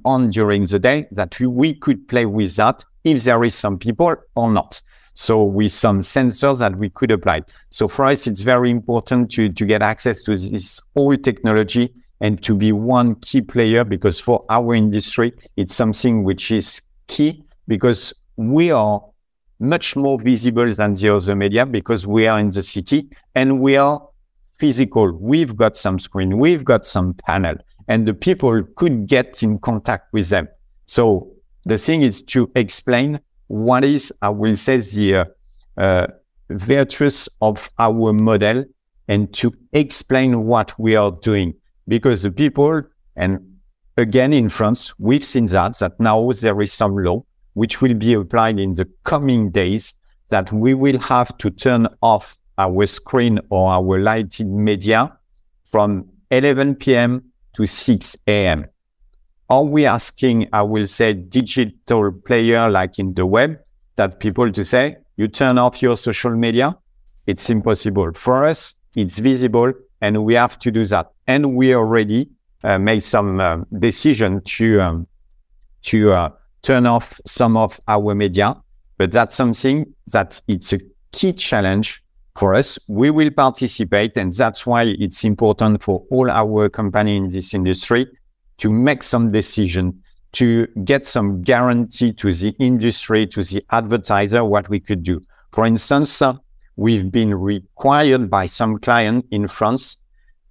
on 0.05 0.29
during 0.29 0.65
the 0.65 0.79
day 0.79 1.07
that 1.11 1.39
we 1.39 1.73
could 1.73 2.07
play 2.07 2.25
with 2.25 2.55
that 2.55 2.83
if 3.03 3.23
there 3.23 3.43
is 3.43 3.53
some 3.53 3.77
people 3.77 4.15
or 4.35 4.51
not. 4.51 4.81
So 5.13 5.43
with 5.43 5.71
some 5.71 6.01
sensors 6.01 6.59
that 6.59 6.75
we 6.77 6.89
could 6.89 7.11
apply. 7.11 7.43
So 7.69 7.87
for 7.87 8.05
us, 8.05 8.27
it's 8.27 8.41
very 8.41 8.69
important 8.69 9.31
to, 9.31 9.49
to 9.49 9.65
get 9.65 9.81
access 9.81 10.21
to 10.23 10.35
this 10.35 10.81
whole 10.95 11.15
technology 11.15 11.93
and 12.21 12.41
to 12.43 12.55
be 12.55 12.71
one 12.71 13.15
key 13.15 13.41
player 13.41 13.83
because 13.83 14.19
for 14.19 14.43
our 14.49 14.73
industry, 14.73 15.33
it's 15.55 15.73
something 15.73 16.23
which 16.23 16.51
is 16.51 16.81
key 17.07 17.43
because 17.67 18.13
we 18.35 18.71
are 18.71 19.01
much 19.59 19.95
more 19.95 20.19
visible 20.19 20.71
than 20.73 20.93
the 20.95 21.09
other 21.15 21.35
media 21.35 21.65
because 21.65 22.05
we 22.05 22.27
are 22.27 22.39
in 22.39 22.49
the 22.49 22.61
city 22.61 23.09
and 23.35 23.59
we 23.59 23.77
are 23.77 24.05
physical. 24.57 25.11
We've 25.19 25.55
got 25.55 25.75
some 25.77 25.99
screen, 25.99 26.37
we've 26.37 26.63
got 26.63 26.85
some 26.85 27.13
panel 27.13 27.55
and 27.87 28.07
the 28.07 28.13
people 28.13 28.63
could 28.75 29.07
get 29.07 29.43
in 29.43 29.59
contact 29.59 30.11
with 30.13 30.29
them. 30.29 30.47
So 30.87 31.31
the 31.65 31.77
thing 31.77 32.01
is 32.01 32.21
to 32.23 32.51
explain 32.55 33.19
what 33.47 33.85
is, 33.85 34.13
I 34.21 34.29
will 34.29 34.55
say, 34.55 34.77
the 34.77 35.25
uh, 35.77 36.07
virtues 36.49 37.29
of 37.41 37.69
our 37.79 38.13
model 38.13 38.65
and 39.07 39.31
to 39.35 39.53
explain 39.73 40.45
what 40.45 40.77
we 40.79 40.95
are 40.95 41.11
doing. 41.21 41.53
Because 41.87 42.23
the 42.23 42.31
people, 42.31 42.81
and 43.15 43.39
again 43.97 44.33
in 44.33 44.49
France, 44.49 44.93
we've 44.97 45.25
seen 45.25 45.45
that, 45.47 45.77
that 45.79 45.99
now 45.99 46.31
there 46.31 46.59
is 46.61 46.73
some 46.73 46.97
law 46.97 47.23
which 47.53 47.81
will 47.81 47.93
be 47.93 48.13
applied 48.13 48.59
in 48.59 48.73
the 48.73 48.89
coming 49.03 49.49
days 49.49 49.93
that 50.29 50.51
we 50.51 50.73
will 50.73 50.99
have 50.99 51.37
to 51.37 51.49
turn 51.51 51.87
off 52.01 52.37
our 52.57 52.85
screen 52.85 53.39
or 53.49 53.71
our 53.71 53.99
lighted 53.99 54.47
media 54.47 55.17
from 55.65 56.09
11 56.31 56.75
p.m. 56.75 57.23
to 57.53 57.65
6 57.65 58.17
a.m. 58.27 58.65
Are 59.49 59.63
we 59.63 59.85
asking, 59.85 60.47
I 60.53 60.63
will 60.63 60.87
say, 60.87 61.13
digital 61.13 62.11
player 62.11 62.69
like 62.69 62.97
in 62.97 63.13
the 63.13 63.25
web, 63.25 63.59
that 63.95 64.19
people 64.19 64.51
to 64.51 64.65
say, 64.65 64.97
you 65.17 65.27
turn 65.27 65.57
off 65.57 65.81
your 65.81 65.97
social 65.97 66.31
media? 66.31 66.77
It's 67.27 67.49
impossible. 67.49 68.11
For 68.13 68.45
us, 68.45 68.75
it's 68.95 69.19
visible 69.19 69.73
and 70.01 70.23
we 70.23 70.33
have 70.33 70.59
to 70.59 70.71
do 70.71 70.85
that. 70.87 71.11
And 71.27 71.55
we 71.55 71.75
already 71.75 72.29
uh, 72.63 72.77
made 72.77 73.03
some 73.03 73.39
uh, 73.39 73.57
decision 73.79 74.41
to, 74.41 74.81
um, 74.81 75.07
to 75.83 76.11
uh, 76.11 76.29
turn 76.61 76.85
off 76.85 77.19
some 77.25 77.55
of 77.57 77.79
our 77.87 78.15
media, 78.15 78.55
but 78.97 79.11
that's 79.11 79.35
something 79.35 79.85
that 80.07 80.41
it's 80.47 80.73
a 80.73 80.79
key 81.11 81.31
challenge 81.33 82.03
for 82.35 82.53
us. 82.53 82.77
We 82.87 83.11
will 83.11 83.31
participate 83.31 84.17
and 84.17 84.31
that's 84.31 84.65
why 84.65 84.83
it's 84.99 85.23
important 85.23 85.81
for 85.81 86.03
all 86.11 86.29
our 86.29 86.69
company 86.69 87.15
in 87.15 87.29
this 87.29 87.53
industry 87.53 88.07
to 88.57 88.69
make 88.69 89.03
some 89.03 89.31
decision, 89.31 90.01
to 90.33 90.67
get 90.83 91.05
some 91.05 91.41
guarantee 91.41 92.13
to 92.13 92.33
the 92.33 92.55
industry, 92.59 93.25
to 93.27 93.43
the 93.43 93.63
advertiser, 93.71 94.43
what 94.43 94.69
we 94.69 94.79
could 94.79 95.03
do. 95.03 95.21
For 95.51 95.65
instance, 95.65 96.21
uh, 96.21 96.33
we've 96.75 97.11
been 97.11 97.33
required 97.33 98.29
by 98.29 98.45
some 98.45 98.79
client 98.79 99.25
in 99.31 99.47
France 99.47 99.97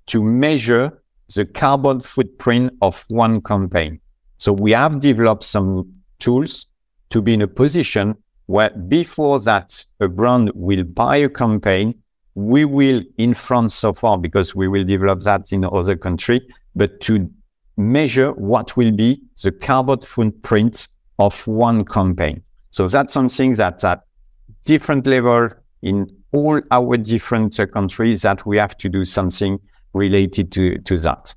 to 0.07 0.23
measure 0.23 1.03
the 1.35 1.45
carbon 1.45 2.01
footprint 2.01 2.73
of 2.83 3.05
one 3.09 3.41
campaign. 3.43 4.01
So 4.39 4.53
we 4.53 4.73
have 4.73 5.01
developed 5.01 5.45
some 5.45 5.93
tools 6.19 6.67
to 7.11 7.23
be 7.23 7.35
in 7.35 7.43
a 7.43 7.49
position 7.49 8.17
where 8.47 8.71
before 8.71 9.41
that 9.41 9.85
a 10.01 10.09
brand 10.09 10.51
will 10.55 10.85
buy 10.85 11.17
a 11.17 11.29
campaign, 11.29 11.95
we 12.35 12.65
will 12.65 13.03
in 13.19 13.35
France 13.35 13.75
so 13.75 13.93
far, 13.93 14.19
because 14.19 14.55
we 14.55 14.69
will 14.69 14.85
develop 14.85 15.21
that 15.23 15.53
in 15.53 15.65
other 15.65 15.97
country, 15.97 16.41
but 16.75 17.01
to 17.01 17.31
measure 17.77 18.33
what 18.33 18.77
will 18.77 18.93
be 18.93 19.21
the 19.43 19.53
carbon 19.53 20.01
footprint 20.01 20.89
of 21.19 21.47
one 21.47 21.85
campaign. 21.85 22.43
So 22.71 22.89
that's 22.89 23.13
something 23.13 23.55
that 23.55 23.85
at 23.85 24.03
different 24.65 25.07
level 25.07 25.49
in 25.83 26.07
all 26.33 26.61
our 26.71 26.97
different 26.97 27.59
uh, 27.61 27.67
countries 27.67 28.23
that 28.23 28.45
we 28.45 28.57
have 28.59 28.77
to 28.79 28.89
do 28.89 29.05
something 29.05 29.59
related 29.93 30.51
to, 30.53 30.79
to 30.79 30.99
that. 30.99 31.35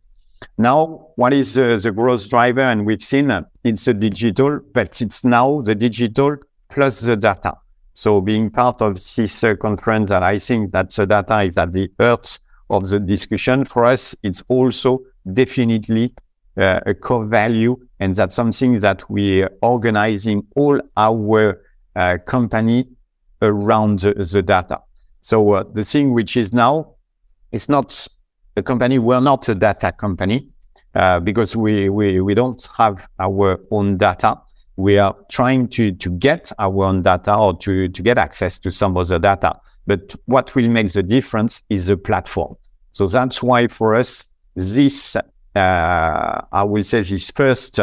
Now, 0.57 1.09
what 1.15 1.33
is 1.33 1.57
uh, 1.57 1.77
the 1.81 1.91
growth 1.91 2.29
driver? 2.29 2.61
And 2.61 2.85
we've 2.85 3.03
seen 3.03 3.29
uh, 3.29 3.43
it's 3.63 3.85
the 3.85 3.93
digital, 3.93 4.59
but 4.73 5.01
it's 5.01 5.23
now 5.23 5.61
the 5.61 5.75
digital 5.75 6.37
plus 6.77 7.01
the 7.01 7.15
data. 7.15 7.57
So 7.95 8.21
being 8.21 8.51
part 8.51 8.83
of 8.83 8.93
this 8.93 9.43
uh, 9.43 9.55
conference, 9.55 10.11
and 10.11 10.23
I 10.23 10.37
think 10.37 10.71
that 10.73 10.91
the 10.91 11.07
data 11.07 11.41
is 11.41 11.57
at 11.57 11.71
the 11.71 11.89
heart 11.99 12.37
of 12.69 12.87
the 12.87 12.99
discussion. 12.99 13.65
For 13.65 13.83
us, 13.85 14.15
it's 14.21 14.43
also 14.47 14.99
definitely 15.33 16.13
uh, 16.55 16.81
a 16.85 16.93
core 16.93 17.25
value, 17.25 17.75
and 17.99 18.13
that's 18.13 18.35
something 18.35 18.79
that 18.81 19.09
we 19.09 19.41
are 19.41 19.51
organizing 19.63 20.43
all 20.55 20.79
our 20.95 21.63
uh, 21.95 22.19
company 22.27 22.87
around 23.41 24.01
the, 24.01 24.13
the 24.13 24.43
data. 24.43 24.79
So 25.21 25.53
uh, 25.53 25.63
the 25.73 25.83
thing 25.83 26.13
which 26.13 26.37
is 26.37 26.53
now, 26.53 26.93
it's 27.51 27.69
not 27.69 28.07
a 28.55 28.61
company. 28.61 28.99
We're 28.99 29.19
not 29.19 29.49
a 29.49 29.55
data 29.55 29.91
company 29.91 30.49
uh, 30.93 31.21
because 31.21 31.55
we, 31.55 31.89
we 31.89 32.21
we 32.21 32.35
don't 32.35 32.69
have 32.77 33.07
our 33.19 33.59
own 33.71 33.97
data. 33.97 34.41
We 34.77 34.97
are 34.97 35.15
trying 35.29 35.67
to 35.69 35.91
to 35.91 36.09
get 36.09 36.51
our 36.57 36.85
own 36.85 37.01
data 37.01 37.35
or 37.35 37.57
to 37.57 37.89
to 37.89 38.01
get 38.01 38.17
access 38.17 38.57
to 38.59 38.71
some 38.71 38.95
other 38.95 39.19
data. 39.19 39.59
But 39.85 40.15
what 40.25 40.55
will 40.55 40.69
make 40.69 40.91
the 40.93 41.03
difference 41.03 41.63
is 41.69 41.87
the 41.87 41.97
platform. 41.97 42.55
So 42.91 43.07
that's 43.07 43.43
why 43.43 43.67
for 43.67 43.95
us 43.95 44.23
this 44.55 45.15
uh, 45.15 46.41
I 46.51 46.63
will 46.63 46.83
say 46.83 47.01
this 47.01 47.31
first 47.31 47.79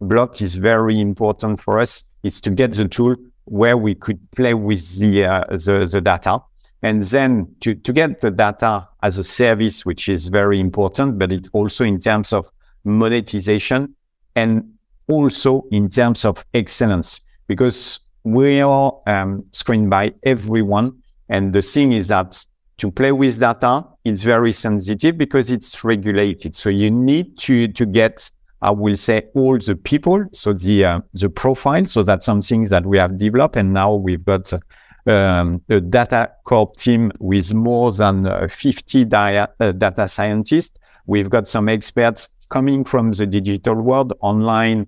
block 0.00 0.40
is 0.40 0.54
very 0.54 1.00
important 1.00 1.60
for 1.60 1.78
us. 1.78 2.04
Is 2.22 2.40
to 2.42 2.50
get 2.50 2.74
the 2.74 2.88
tool 2.88 3.16
where 3.44 3.76
we 3.76 3.94
could 3.94 4.18
play 4.32 4.54
with 4.54 4.98
the 4.98 5.24
uh, 5.24 5.44
the, 5.48 5.88
the, 5.90 6.00
data, 6.00 6.40
and 6.82 7.02
then 7.02 7.54
to 7.60 7.74
to 7.74 7.92
get 7.92 8.20
the 8.20 8.30
data 8.30 8.88
as 9.02 9.18
a 9.18 9.24
service, 9.24 9.86
which 9.86 10.08
is 10.08 10.28
very 10.28 10.60
important, 10.60 11.18
but 11.18 11.32
it 11.32 11.48
also 11.52 11.84
in 11.84 11.98
terms 11.98 12.32
of 12.32 12.50
monetization 12.84 13.94
and 14.34 14.75
also 15.08 15.64
in 15.70 15.88
terms 15.88 16.24
of 16.24 16.44
excellence, 16.54 17.20
because 17.46 18.00
we 18.24 18.60
are 18.60 18.92
um, 19.06 19.44
screened 19.52 19.90
by 19.90 20.12
everyone, 20.24 21.02
and 21.28 21.52
the 21.52 21.62
thing 21.62 21.92
is 21.92 22.08
that 22.08 22.44
to 22.78 22.90
play 22.90 23.12
with 23.12 23.40
data, 23.40 23.84
it's 24.04 24.22
very 24.22 24.52
sensitive 24.52 25.16
because 25.16 25.50
it's 25.50 25.82
regulated. 25.82 26.54
So 26.54 26.68
you 26.68 26.90
need 26.90 27.38
to, 27.38 27.68
to 27.68 27.86
get, 27.86 28.30
I 28.60 28.70
will 28.70 28.96
say, 28.96 29.22
all 29.34 29.58
the 29.58 29.76
people, 29.76 30.26
so 30.32 30.52
the, 30.52 30.84
uh, 30.84 31.00
the 31.14 31.30
profile. 31.30 31.86
So 31.86 32.02
that's 32.02 32.26
something 32.26 32.64
that 32.64 32.84
we 32.84 32.98
have 32.98 33.16
developed. 33.16 33.56
And 33.56 33.72
now 33.72 33.94
we've 33.94 34.24
got 34.24 34.52
um, 35.06 35.62
a 35.70 35.80
data 35.80 36.32
corp 36.44 36.76
team 36.76 37.12
with 37.18 37.54
more 37.54 37.92
than 37.92 38.26
uh, 38.26 38.46
50 38.48 39.06
dia, 39.06 39.48
uh, 39.58 39.72
data 39.72 40.06
scientists. 40.06 40.76
We've 41.06 41.30
got 41.30 41.48
some 41.48 41.68
experts 41.68 42.28
coming 42.50 42.84
from 42.84 43.12
the 43.12 43.26
digital 43.26 43.76
world, 43.76 44.12
online 44.20 44.86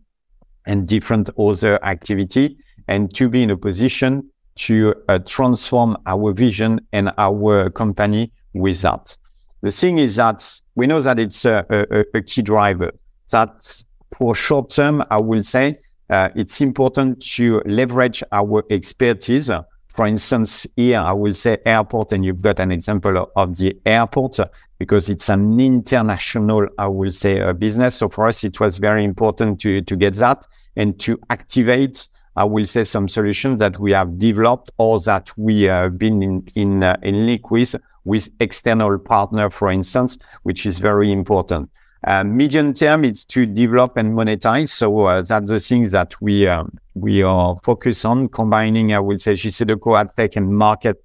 and 0.68 0.86
different 0.86 1.30
other 1.36 1.84
activity, 1.84 2.56
and 2.86 3.12
to 3.14 3.28
be 3.28 3.42
in 3.42 3.50
a 3.50 3.56
position 3.56 4.30
to 4.54 4.94
uh, 5.08 5.18
transform 5.20 5.96
our 6.06 6.32
vision 6.32 6.80
and 6.92 7.10
our 7.18 7.70
company 7.70 8.30
with 8.54 8.82
that. 8.82 9.16
The 9.62 9.70
thing 9.70 9.98
is 9.98 10.16
that 10.16 10.60
we 10.76 10.86
know 10.86 11.00
that 11.00 11.18
it's 11.18 11.44
a, 11.44 11.66
a, 11.70 12.18
a 12.18 12.22
key 12.22 12.42
driver. 12.42 12.92
That 13.30 13.82
for 14.16 14.34
short 14.34 14.70
term, 14.70 15.04
I 15.10 15.20
will 15.20 15.42
say 15.42 15.78
uh, 16.10 16.28
it's 16.34 16.60
important 16.60 17.20
to 17.34 17.60
leverage 17.66 18.22
our 18.32 18.62
expertise. 18.70 19.50
For 19.88 20.06
instance, 20.06 20.66
here 20.76 20.98
I 20.98 21.12
will 21.12 21.34
say 21.34 21.58
airport, 21.66 22.12
and 22.12 22.24
you've 22.24 22.42
got 22.42 22.60
an 22.60 22.70
example 22.72 23.30
of 23.34 23.56
the 23.56 23.76
airport 23.84 24.38
because 24.78 25.10
it's 25.10 25.28
an 25.28 25.58
international, 25.58 26.68
I 26.78 26.86
will 26.86 27.10
say, 27.10 27.40
uh, 27.40 27.52
business. 27.52 27.96
So 27.96 28.08
for 28.08 28.26
us, 28.26 28.44
it 28.44 28.60
was 28.60 28.78
very 28.78 29.04
important 29.04 29.60
to 29.60 29.82
to 29.82 29.96
get 29.96 30.14
that 30.14 30.46
and 30.76 30.98
to 31.00 31.18
activate 31.30 32.08
I 32.38 32.44
will 32.44 32.66
say 32.66 32.84
some 32.84 33.08
solutions 33.08 33.58
that 33.58 33.80
we 33.80 33.90
have 33.90 34.16
developed 34.16 34.70
or 34.78 35.00
that 35.00 35.36
we 35.36 35.64
have 35.64 35.98
been 35.98 36.22
in 36.22 36.46
in, 36.54 36.84
uh, 36.84 36.96
in 37.02 37.26
link 37.26 37.50
with 37.50 37.74
with 38.04 38.30
external 38.38 38.96
partner, 38.96 39.50
for 39.50 39.72
instance, 39.72 40.18
which 40.44 40.64
is 40.64 40.78
very 40.78 41.10
important. 41.10 41.68
Uh, 42.06 42.22
medium 42.22 42.72
term, 42.72 43.04
it's 43.04 43.24
to 43.24 43.44
develop 43.44 43.96
and 43.96 44.16
monetize. 44.16 44.68
So 44.68 45.06
uh, 45.06 45.22
that's 45.22 45.50
the 45.50 45.58
things 45.58 45.90
that 45.90 46.14
we 46.22 46.46
uh, 46.46 46.62
we 46.94 47.24
are 47.24 47.58
focused 47.64 48.04
on 48.04 48.28
combining. 48.28 48.94
I 48.94 49.00
will 49.00 49.18
say 49.18 49.32
JCDecaux, 49.32 50.06
AdTech, 50.06 50.36
and 50.36 50.56
market 50.56 51.02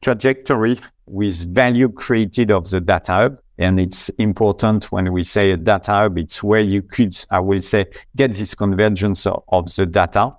trajectory 0.00 0.78
with 1.06 1.52
value 1.54 1.88
created 1.88 2.50
of 2.50 2.70
the 2.70 2.80
data 2.80 3.12
hub. 3.12 3.38
And 3.58 3.80
it's 3.80 4.08
important 4.10 4.92
when 4.92 5.12
we 5.12 5.24
say 5.24 5.52
a 5.52 5.56
data 5.56 5.92
hub, 5.92 6.18
it's 6.18 6.42
where 6.42 6.60
you 6.60 6.82
could, 6.82 7.16
I 7.30 7.40
will 7.40 7.60
say, 7.60 7.86
get 8.14 8.32
this 8.32 8.54
convergence 8.54 9.26
of, 9.26 9.42
of 9.48 9.74
the 9.74 9.86
data. 9.86 10.36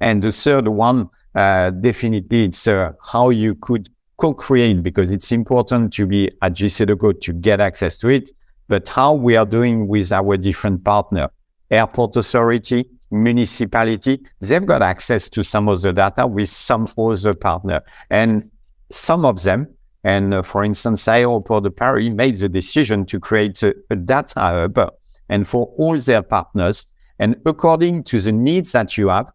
And 0.00 0.22
the 0.22 0.32
third 0.32 0.68
one, 0.68 1.08
uh, 1.34 1.70
definitely, 1.70 2.44
it's 2.44 2.66
uh, 2.66 2.92
how 3.02 3.30
you 3.30 3.54
could 3.54 3.88
co-create 4.18 4.82
because 4.82 5.10
it's 5.10 5.32
important 5.32 5.92
to 5.94 6.06
be 6.06 6.30
at 6.42 6.52
JCDecaux 6.52 7.20
to 7.22 7.32
get 7.32 7.60
access 7.60 7.96
to 7.98 8.08
it, 8.08 8.30
but 8.66 8.88
how 8.88 9.14
we 9.14 9.36
are 9.36 9.46
doing 9.46 9.86
with 9.86 10.12
our 10.12 10.36
different 10.36 10.84
partner, 10.84 11.30
airport 11.70 12.16
authority, 12.16 12.90
municipality, 13.10 14.20
they've 14.40 14.66
got 14.66 14.82
access 14.82 15.28
to 15.30 15.42
some 15.42 15.68
of 15.68 15.80
the 15.80 15.92
data 15.92 16.26
with 16.26 16.48
some 16.48 16.86
other 16.98 17.32
partner. 17.32 17.80
And 18.10 18.50
some 18.90 19.24
of 19.24 19.42
them, 19.42 19.68
and 20.04 20.32
uh, 20.32 20.42
for 20.42 20.64
instance, 20.64 21.04
Aéroport 21.06 21.62
de 21.62 21.70
Paris 21.70 22.10
made 22.10 22.36
the 22.38 22.48
decision 22.48 23.04
to 23.06 23.20
create 23.20 23.62
a, 23.62 23.74
a 23.90 23.96
data 23.96 24.40
hub 24.40 24.92
and 25.28 25.46
for 25.46 25.66
all 25.76 25.98
their 25.98 26.22
partners. 26.22 26.86
And 27.18 27.36
according 27.44 28.04
to 28.04 28.20
the 28.20 28.32
needs 28.32 28.72
that 28.72 28.96
you 28.96 29.08
have, 29.08 29.30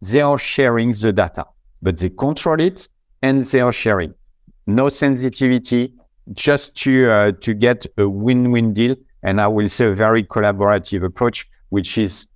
they 0.00 0.20
are 0.20 0.38
sharing 0.38 0.92
the 0.92 1.12
data, 1.12 1.46
but 1.82 1.98
they 1.98 2.10
control 2.10 2.60
it 2.60 2.88
and 3.22 3.44
they 3.44 3.60
are 3.60 3.72
sharing. 3.72 4.14
No 4.66 4.88
sensitivity, 4.88 5.94
just 6.32 6.76
to 6.78 7.10
uh, 7.10 7.32
to 7.40 7.54
get 7.54 7.86
a 7.96 8.08
win-win 8.08 8.72
deal. 8.72 8.96
And 9.22 9.40
I 9.40 9.48
will 9.48 9.68
say 9.68 9.86
a 9.86 9.94
very 9.94 10.22
collaborative 10.24 11.04
approach, 11.04 11.48
which 11.70 11.98
is, 11.98 12.28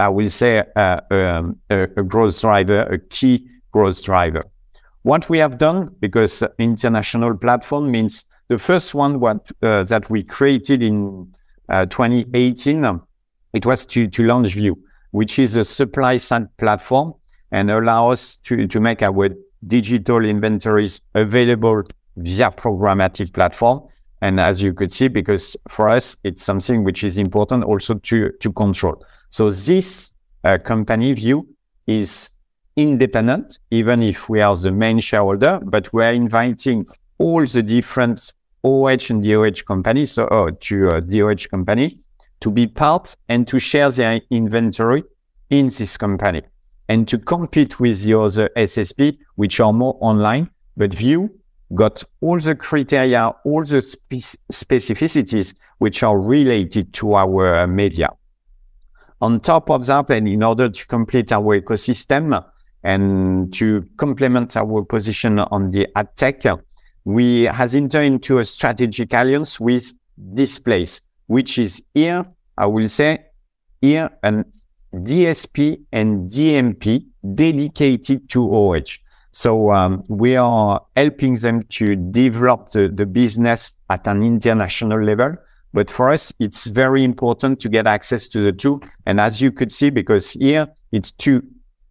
I 0.00 0.08
will 0.08 0.30
say, 0.30 0.64
uh, 0.74 1.00
um, 1.10 1.60
a, 1.68 1.82
a 1.82 2.02
growth 2.02 2.40
driver, 2.40 2.82
a 2.82 2.98
key 2.98 3.46
growth 3.72 4.02
driver. 4.02 4.44
What 5.06 5.30
we 5.30 5.38
have 5.38 5.56
done, 5.56 5.94
because 6.00 6.42
international 6.58 7.36
platform 7.36 7.92
means 7.92 8.24
the 8.48 8.58
first 8.58 8.92
one 8.92 9.20
what, 9.20 9.52
uh, 9.62 9.84
that 9.84 10.10
we 10.10 10.24
created 10.24 10.82
in 10.82 11.32
uh, 11.68 11.86
2018, 11.86 12.84
um, 12.84 13.06
it 13.52 13.64
was 13.64 13.86
to, 13.86 14.08
to 14.08 14.24
launch 14.24 14.56
VIOOH, 14.56 14.74
which 15.12 15.38
is 15.38 15.54
a 15.54 15.64
supply 15.64 16.16
side 16.16 16.48
platform 16.56 17.14
and 17.52 17.70
allow 17.70 18.10
us 18.10 18.34
to, 18.38 18.66
to 18.66 18.80
make 18.80 19.00
our 19.00 19.28
digital 19.68 20.24
inventories 20.24 21.00
available 21.14 21.84
via 22.16 22.50
programmatic 22.50 23.32
platform. 23.32 23.86
And 24.22 24.40
as 24.40 24.60
you 24.60 24.74
could 24.74 24.90
see, 24.90 25.06
because 25.06 25.56
for 25.68 25.88
us, 25.88 26.16
it's 26.24 26.42
something 26.42 26.82
which 26.82 27.04
is 27.04 27.16
important 27.16 27.62
also 27.62 27.94
to, 27.94 28.32
to 28.40 28.52
control. 28.52 29.06
So 29.30 29.52
this 29.52 30.16
uh, 30.42 30.58
company 30.58 31.14
VIOOH 31.14 31.46
is 31.86 32.30
independent, 32.76 33.58
even 33.70 34.02
if 34.02 34.28
we 34.28 34.40
are 34.40 34.56
the 34.56 34.70
main 34.70 35.00
shareholder, 35.00 35.60
but 35.64 35.92
we 35.92 36.04
are 36.04 36.12
inviting 36.12 36.86
all 37.18 37.46
the 37.46 37.62
different 37.62 38.32
OH 38.62 39.10
and 39.10 39.24
DOH 39.24 39.62
companies, 39.66 40.12
so 40.12 40.28
oh, 40.30 40.50
to 40.50 40.88
uh, 40.88 40.96
a 40.96 41.00
DOH 41.00 41.48
company, 41.50 41.98
to 42.40 42.50
be 42.50 42.66
part 42.66 43.16
and 43.28 43.48
to 43.48 43.58
share 43.58 43.90
their 43.90 44.20
inventory 44.30 45.04
in 45.50 45.68
this 45.68 45.96
company 45.96 46.42
and 46.88 47.08
to 47.08 47.18
compete 47.18 47.80
with 47.80 48.02
the 48.02 48.18
other 48.18 48.50
SSP, 48.56 49.18
which 49.36 49.60
are 49.60 49.72
more 49.72 49.96
online. 50.00 50.50
But 50.76 50.90
VIOOH 50.90 51.30
got 51.74 52.02
all 52.20 52.38
the 52.38 52.54
criteria, 52.54 53.32
all 53.44 53.64
the 53.64 53.82
spe- 53.82 54.38
specificities 54.52 55.54
which 55.78 56.02
are 56.02 56.18
related 56.18 56.92
to 56.94 57.14
our 57.14 57.60
uh, 57.60 57.66
media. 57.66 58.10
On 59.20 59.40
top 59.40 59.70
of 59.70 59.86
that, 59.86 60.10
and 60.10 60.28
in 60.28 60.42
order 60.42 60.68
to 60.68 60.86
complete 60.86 61.32
our 61.32 61.58
ecosystem, 61.60 62.44
and 62.86 63.52
to 63.52 63.84
complement 63.96 64.56
our 64.56 64.84
position 64.84 65.40
on 65.40 65.70
the 65.70 65.88
ad 65.96 66.14
tech, 66.14 66.42
we 67.04 67.42
has 67.42 67.74
entered 67.74 68.04
into 68.04 68.38
a 68.38 68.44
strategic 68.44 69.12
alliance 69.12 69.58
with 69.58 69.92
Displayce, 70.34 71.00
which 71.26 71.58
is 71.58 71.82
here, 71.94 72.24
I 72.56 72.66
will 72.66 72.88
say, 72.88 73.26
here 73.80 74.08
an 74.22 74.44
DSP 74.94 75.82
and 75.92 76.30
DMP 76.30 77.06
dedicated 77.34 78.30
to 78.30 78.54
OH. 78.54 78.98
So 79.32 79.72
um, 79.72 80.04
we 80.08 80.36
are 80.36 80.80
helping 80.94 81.34
them 81.34 81.64
to 81.70 81.96
develop 81.96 82.70
the, 82.70 82.88
the 82.88 83.04
business 83.04 83.74
at 83.90 84.06
an 84.06 84.22
international 84.22 85.02
level. 85.02 85.34
But 85.74 85.90
for 85.90 86.08
us, 86.08 86.32
it's 86.38 86.66
very 86.68 87.02
important 87.02 87.60
to 87.60 87.68
get 87.68 87.88
access 87.88 88.28
to 88.28 88.42
the 88.42 88.52
two. 88.52 88.80
And 89.04 89.20
as 89.20 89.42
you 89.42 89.50
could 89.50 89.72
see, 89.72 89.90
because 89.90 90.30
here 90.30 90.68
it's 90.92 91.10
to 91.10 91.42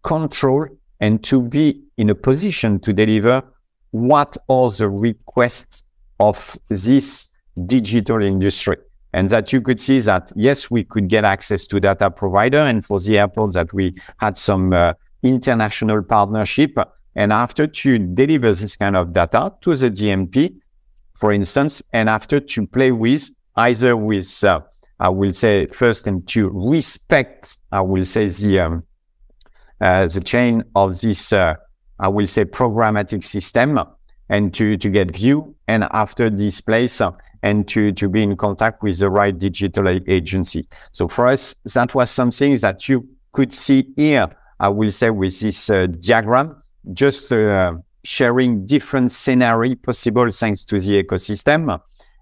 control 0.03 0.67
and 0.99 1.23
to 1.23 1.41
be 1.41 1.83
in 1.97 2.09
a 2.09 2.15
position 2.15 2.79
to 2.79 2.93
deliver 2.93 3.41
what 3.91 4.35
are 4.49 4.69
the 4.69 4.89
requests 4.89 5.83
of 6.19 6.57
this 6.69 7.35
digital 7.65 8.21
industry. 8.21 8.77
And 9.13 9.29
that 9.29 9.53
you 9.53 9.61
could 9.61 9.79
see 9.79 9.99
that, 9.99 10.31
yes, 10.35 10.69
we 10.69 10.83
could 10.83 11.07
get 11.07 11.23
access 11.23 11.65
to 11.67 11.79
data 11.79 12.11
provider. 12.11 12.57
And 12.57 12.83
for 12.83 12.99
the 12.99 13.17
airport 13.17 13.53
that 13.53 13.71
we 13.71 13.95
had 14.17 14.35
some 14.35 14.73
uh, 14.73 14.93
international 15.23 16.03
partnership. 16.03 16.77
And 17.15 17.31
after 17.31 17.65
to 17.65 17.97
deliver 17.97 18.53
this 18.53 18.75
kind 18.75 18.97
of 18.97 19.13
data 19.13 19.53
to 19.61 19.75
the 19.75 19.89
DMP, 19.89 20.55
for 21.13 21.31
instance, 21.31 21.81
and 21.93 22.09
after 22.09 22.41
to 22.41 22.67
play 22.67 22.91
with 22.91 23.29
either 23.55 23.95
with, 23.95 24.43
uh, 24.43 24.59
I 24.99 25.09
will 25.09 25.33
say 25.33 25.67
first 25.67 26.07
and 26.07 26.27
to 26.29 26.49
respect, 26.49 27.61
I 27.71 27.81
will 27.81 28.03
say 28.03 28.27
the, 28.27 28.59
um, 28.59 28.83
the 29.79 30.21
chain 30.23 30.63
of 30.75 30.99
this, 31.01 31.33
uh, 31.33 31.55
I 31.99 32.07
will 32.07 32.27
say, 32.27 32.45
programmatic 32.45 33.23
system 33.23 33.79
and 34.29 34.53
to, 34.53 34.77
to 34.77 34.89
get 34.89 35.09
VIOOH 35.13 35.53
and 35.67 35.83
after 35.91 36.29
Displayce 36.29 37.01
uh, 37.01 37.11
and 37.43 37.67
to, 37.67 37.91
to 37.91 38.09
be 38.09 38.23
in 38.23 38.35
contact 38.35 38.81
with 38.81 38.99
the 38.99 39.09
right 39.09 39.37
digital 39.37 39.87
agency. 40.07 40.67
So 40.91 41.07
for 41.07 41.27
us, 41.27 41.55
that 41.73 41.93
was 41.93 42.09
something 42.09 42.57
that 42.57 42.89
you 42.89 43.07
could 43.33 43.53
see 43.53 43.87
here, 43.95 44.27
I 44.59 44.69
will 44.69 44.91
say 44.91 45.09
with 45.09 45.39
this 45.39 45.69
uh, 45.69 45.87
diagram, 45.87 46.61
just 46.93 47.31
uh, 47.31 47.73
sharing 48.03 48.65
different 48.65 49.11
scenario 49.11 49.75
possible 49.75 50.29
thanks 50.31 50.63
to 50.65 50.79
the 50.79 51.03
ecosystem. 51.03 51.79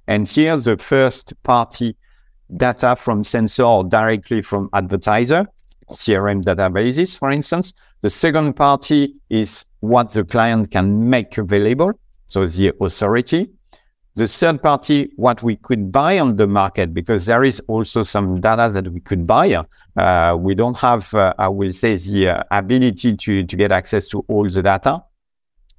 And 0.07 0.27
here 0.27 0.57
the 0.57 0.77
first 0.77 1.33
party 1.43 1.95
data 2.57 2.95
from 2.95 3.23
sensor 3.23 3.83
directly 3.87 4.41
from 4.41 4.69
advertiser 4.73 5.47
CRM 5.93 6.43
databases, 6.43 7.17
for 7.17 7.31
instance. 7.31 7.73
The 8.01 8.09
second 8.09 8.53
party 8.55 9.15
is 9.29 9.65
what 9.79 10.11
the 10.11 10.23
client 10.23 10.71
can 10.71 11.09
make 11.09 11.37
available, 11.37 11.93
so 12.25 12.45
the 12.45 12.73
authority. 12.81 13.49
The 14.15 14.27
third 14.27 14.61
party, 14.61 15.11
what 15.15 15.41
we 15.41 15.55
could 15.55 15.91
buy 15.91 16.19
on 16.19 16.35
the 16.35 16.45
market, 16.45 16.93
because 16.93 17.25
there 17.25 17.43
is 17.43 17.59
also 17.67 18.03
some 18.03 18.39
data 18.39 18.69
that 18.71 18.87
we 18.87 18.99
could 18.99 19.25
buy. 19.25 19.65
Uh, 19.97 20.35
we 20.37 20.53
don't 20.53 20.77
have, 20.77 21.11
uh, 21.15 21.33
I 21.39 21.47
will 21.47 21.71
say, 21.71 21.95
the 21.97 22.29
uh, 22.29 22.37
ability 22.51 23.17
to, 23.17 23.43
to 23.43 23.55
get 23.55 23.71
access 23.71 24.07
to 24.09 24.23
all 24.27 24.47
the 24.47 24.61
data. 24.61 25.03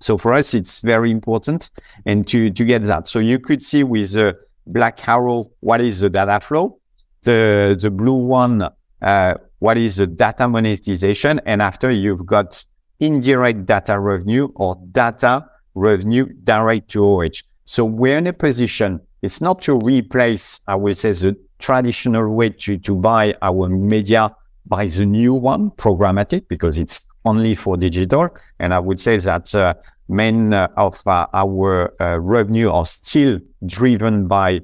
So 0.00 0.18
for 0.18 0.32
us, 0.34 0.52
it's 0.52 0.80
very 0.80 1.12
important 1.12 1.70
and 2.06 2.26
to, 2.26 2.50
to 2.50 2.64
get 2.64 2.82
that. 2.82 3.06
So 3.06 3.20
you 3.20 3.38
could 3.38 3.62
see 3.62 3.84
with 3.84 4.12
the 4.12 4.36
black 4.66 5.06
arrow, 5.08 5.46
what 5.60 5.80
is 5.80 6.00
the 6.00 6.10
data 6.10 6.40
flow? 6.40 6.80
The, 7.22 7.78
the 7.80 7.90
blue 7.90 8.26
one, 8.26 8.68
uh, 9.00 9.34
what 9.64 9.78
is 9.78 9.96
the 9.96 10.06
data 10.06 10.46
monetization? 10.46 11.40
And 11.46 11.62
after 11.62 11.90
you've 11.90 12.26
got 12.26 12.62
indirect 13.00 13.64
data 13.64 13.98
revenue 13.98 14.48
or 14.56 14.76
data 14.92 15.46
revenue 15.74 16.26
direct 16.44 16.90
to 16.90 17.02
OH. 17.02 17.40
So 17.64 17.86
we're 17.86 18.18
in 18.18 18.26
a 18.26 18.34
position, 18.34 19.00
it's 19.22 19.40
not 19.40 19.62
to 19.62 19.78
replace, 19.78 20.60
I 20.68 20.74
would 20.74 20.98
say, 20.98 21.12
the 21.12 21.34
traditional 21.58 22.28
way 22.34 22.50
to, 22.50 22.76
to 22.76 22.94
buy 22.94 23.34
our 23.40 23.70
media 23.70 24.36
by 24.66 24.86
the 24.86 25.06
new 25.06 25.32
one, 25.32 25.70
programmatic, 25.70 26.46
because 26.48 26.76
it's 26.76 27.08
only 27.24 27.54
for 27.54 27.78
digital. 27.78 28.28
And 28.58 28.74
I 28.74 28.78
would 28.78 29.00
say 29.00 29.16
that 29.16 29.54
uh, 29.54 29.72
main 30.08 30.52
uh, 30.52 30.68
of 30.76 31.00
uh, 31.06 31.26
our 31.32 31.94
uh, 32.02 32.18
revenue 32.20 32.70
are 32.70 32.84
still 32.84 33.40
driven 33.64 34.26
by 34.28 34.60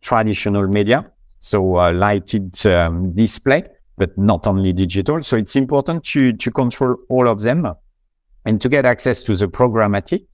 traditional 0.00 0.66
media. 0.66 1.08
So 1.38 1.78
uh, 1.78 1.92
lighted 1.92 2.66
um, 2.66 3.14
display 3.14 3.62
but 3.98 4.16
not 4.16 4.46
only 4.46 4.72
digital. 4.72 5.22
So 5.22 5.36
it's 5.36 5.56
important 5.56 6.04
to, 6.04 6.32
to 6.32 6.50
control 6.50 6.96
all 7.08 7.28
of 7.28 7.42
them 7.42 7.66
and 8.44 8.60
to 8.60 8.68
get 8.68 8.86
access 8.86 9.22
to 9.24 9.36
the 9.36 9.46
programmatic, 9.46 10.26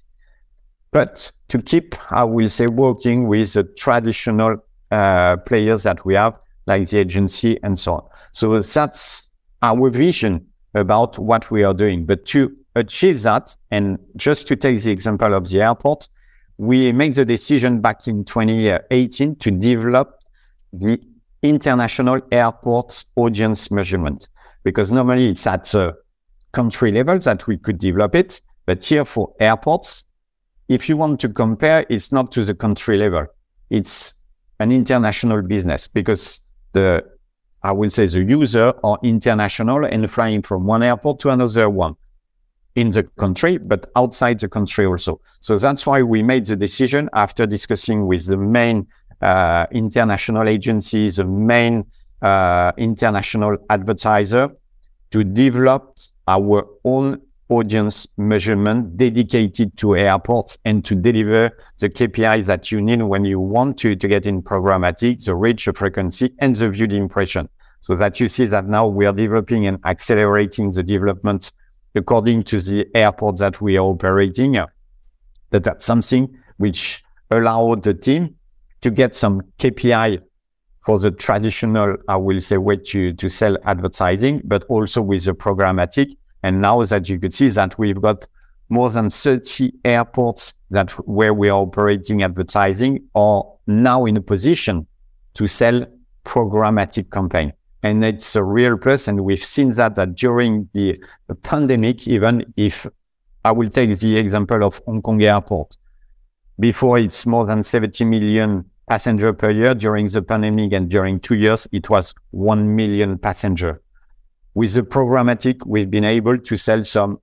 but 0.93 1.33
to 1.49 1.61
keep, 1.61 1.97
I 2.13 2.25
will 2.25 2.49
say, 2.49 2.67
working 2.67 3.27
with 3.27 3.55
the 3.55 3.65
traditional 3.65 4.57
uh, 4.91 5.39
players 5.39 5.83
that 5.83 6.05
we 6.05 6.15
have, 6.15 6.39
like 6.67 6.89
the 6.89 6.99
agency 6.99 7.59
and 7.63 7.79
so 7.79 7.95
on. 7.95 8.03
So 8.33 8.61
that's 8.61 9.33
our 9.63 9.91
vision 9.91 10.47
about 10.75 11.19
what 11.19 11.51
we 11.51 11.65
are 11.65 11.75
doing. 11.75 12.05
But 12.05 12.27
to 12.27 12.55
achieve 12.77 13.23
that, 13.23 13.57
and 13.71 13.99
just 14.17 14.47
to 14.49 14.57
take 14.57 14.83
the 14.83 14.91
example 14.91 15.35
of 15.35 15.49
the 15.49 15.63
airport, 15.63 16.09
we 16.59 16.93
made 16.93 17.15
the 17.15 17.25
decision 17.25 17.81
back 17.81 18.07
in 18.07 18.25
2018 18.25 19.37
to 19.37 19.51
develop 19.51 20.21
the 20.73 21.01
international 21.45 22.23
airports 22.33 23.05
audience 23.17 23.71
measurement 23.71 24.29
because 24.65 24.91
normally 24.91 25.29
it's 25.29 25.47
at 25.47 25.73
a 25.75 25.95
country 26.53 26.91
level 26.91 27.19
that 27.19 27.47
we 27.47 27.59
could 27.59 27.79
develop 27.79 28.15
it. 28.15 28.41
But 28.67 28.83
here 28.83 29.05
for 29.05 29.35
airports, 29.39 30.07
if 30.69 30.89
you 30.89 30.97
want 30.97 31.21
to 31.21 31.29
compare, 31.29 31.85
it's 31.91 32.11
not 32.11 32.33
to 32.33 32.45
the 32.45 32.55
country 32.55 32.97
level. 32.97 33.27
It's 33.69 34.15
an 34.59 34.73
international 34.73 35.43
business 35.43 35.87
because 35.87 36.41
the, 36.73 37.05
I 37.63 37.73
will 37.73 37.91
say 37.91 38.07
the 38.07 38.23
user 38.23 38.73
are 38.83 38.99
international 39.03 39.85
and 39.85 40.11
flying 40.11 40.41
from 40.41 40.65
one 40.65 40.83
airport 40.83 41.21
to 41.21 41.29
another 41.29 41.69
one 41.69 41.95
in 42.75 42.91
the 42.91 43.05
country, 43.19 43.59
but 43.59 43.91
outside 43.97 44.41
the 44.41 44.49
country 44.49 44.87
also. 44.87 45.21
So 45.41 45.59
that's 45.59 45.87
why 45.87 46.03
we 46.03 46.23
made 46.23 46.47
the 46.47 46.57
decision 46.57 47.11
after 47.13 47.47
discussing 47.47 48.07
with 48.07 48.27
the 48.27 48.39
main 48.39 48.87
uh, 49.21 49.67
international 49.73 50.49
agencies, 50.49 51.17
the 51.17 51.25
main 51.25 51.85
uh, 52.23 52.73
international 52.77 53.57
advertiser 53.71 54.49
to 55.11 55.25
develop 55.25 55.97
our 56.27 56.67
own 56.85 57.21
audience 57.49 58.07
measurement 58.17 58.97
dedicated 58.97 59.77
to 59.77 59.97
airports 59.97 60.59
and 60.65 60.85
to 60.85 60.95
deliver 60.95 61.51
the 61.79 61.89
KPIs 61.89 62.47
that 62.47 62.73
you 62.73 62.81
need 62.81 63.03
when 63.03 63.25
you 63.25 63.39
want 63.39 63.79
to, 63.79 63.95
to 63.95 64.09
get 64.09 64.27
in 64.27 64.43
programmatic, 64.43 65.25
the 65.25 65.35
reach, 65.35 65.67
the 65.67 65.73
frequency, 65.73 66.35
and 66.39 66.57
the 66.57 66.71
viewed 66.71 66.93
impression. 66.93 67.49
So 67.81 67.95
that 67.97 68.19
you 68.19 68.29
see 68.29 68.47
that 68.47 68.67
now 68.67 68.89
we 68.89 69.05
are 69.05 69.13
developing 69.13 69.67
and 69.67 69.79
accelerating 69.85 70.71
the 70.71 70.83
development 70.83 71.53
according 71.95 72.43
to 72.45 72.59
the 72.59 72.87
airport 72.95 73.37
that 73.39 73.61
we 73.61 73.77
are 73.77 73.85
operating. 73.85 74.53
That 75.51 75.65
that's 75.65 75.85
something 75.85 76.35
which 76.57 77.05
allowed 77.31 77.83
the 77.83 77.95
team 77.95 78.37
to 78.85 78.91
get 78.91 79.15
some 79.15 79.41
KPI 79.59 80.21
for 80.83 80.99
the 80.99 81.11
traditional, 81.11 81.97
I 82.07 82.17
will 82.17 82.39
say, 82.39 82.59
way 82.59 82.77
to, 82.77 83.15
to 83.15 83.29
sell 83.31 83.57
advertising, 83.65 84.43
but 84.45 84.65
also 84.65 85.01
with 85.01 85.25
the 85.25 85.33
programmatic. 85.33 86.15
And 86.43 86.61
now 86.61 86.85
that 86.85 87.09
you 87.09 87.19
could 87.19 87.33
see 87.33 87.49
that 87.49 87.79
we've 87.79 88.03
got 88.03 88.29
more 88.69 88.91
than 88.91 89.09
30 89.09 89.73
airports 89.87 90.53
that 90.69 90.91
where 91.09 91.33
we 91.33 91.49
are 91.49 91.63
operating 91.63 92.23
advertising 92.23 93.09
are 93.15 93.43
now 93.67 94.05
in 94.05 94.19
a 94.19 94.21
position 94.21 94.87
to 95.33 95.47
sell 95.47 95.87
programmatic 96.27 97.11
campaign 97.11 97.55
and 97.83 98.05
it's 98.05 98.37
a 98.37 98.45
real 98.45 98.77
plus. 98.77 99.09
And 99.09 99.25
we've 99.25 99.43
seen 99.43 99.71
that, 99.71 99.95
that 99.95 100.15
during 100.15 100.69
the, 100.75 101.03
the 101.29 101.35
pandemic, 101.35 102.07
even 102.07 102.53
if 102.57 102.87
I 103.47 103.53
will 103.53 103.71
take 103.71 103.99
the 103.99 104.19
example 104.19 104.63
of 104.63 104.83
Hong 104.85 105.01
Kong 105.01 105.23
airport, 105.23 105.79
before 106.61 106.99
it's 106.99 107.25
more 107.25 107.47
than 107.47 107.63
70 107.63 108.05
million 108.05 108.71
passenger 108.89 109.33
per 109.33 109.51
year 109.51 109.75
during 109.75 110.07
the 110.07 110.23
pandemic 110.23 110.73
and 110.73 110.89
during 110.89 111.19
two 111.19 111.35
years, 111.35 111.67
it 111.73 111.89
was 111.91 112.15
1 112.31 112.75
million 112.75 113.19
passenger. 113.19 113.81
With 114.55 114.75
the 114.75 114.83
programmatic, 114.83 115.67
we've 115.67 115.91
been 115.91 116.05
able 116.05 116.39
to 116.39 116.57
sell 116.57 116.85
some 116.85 117.19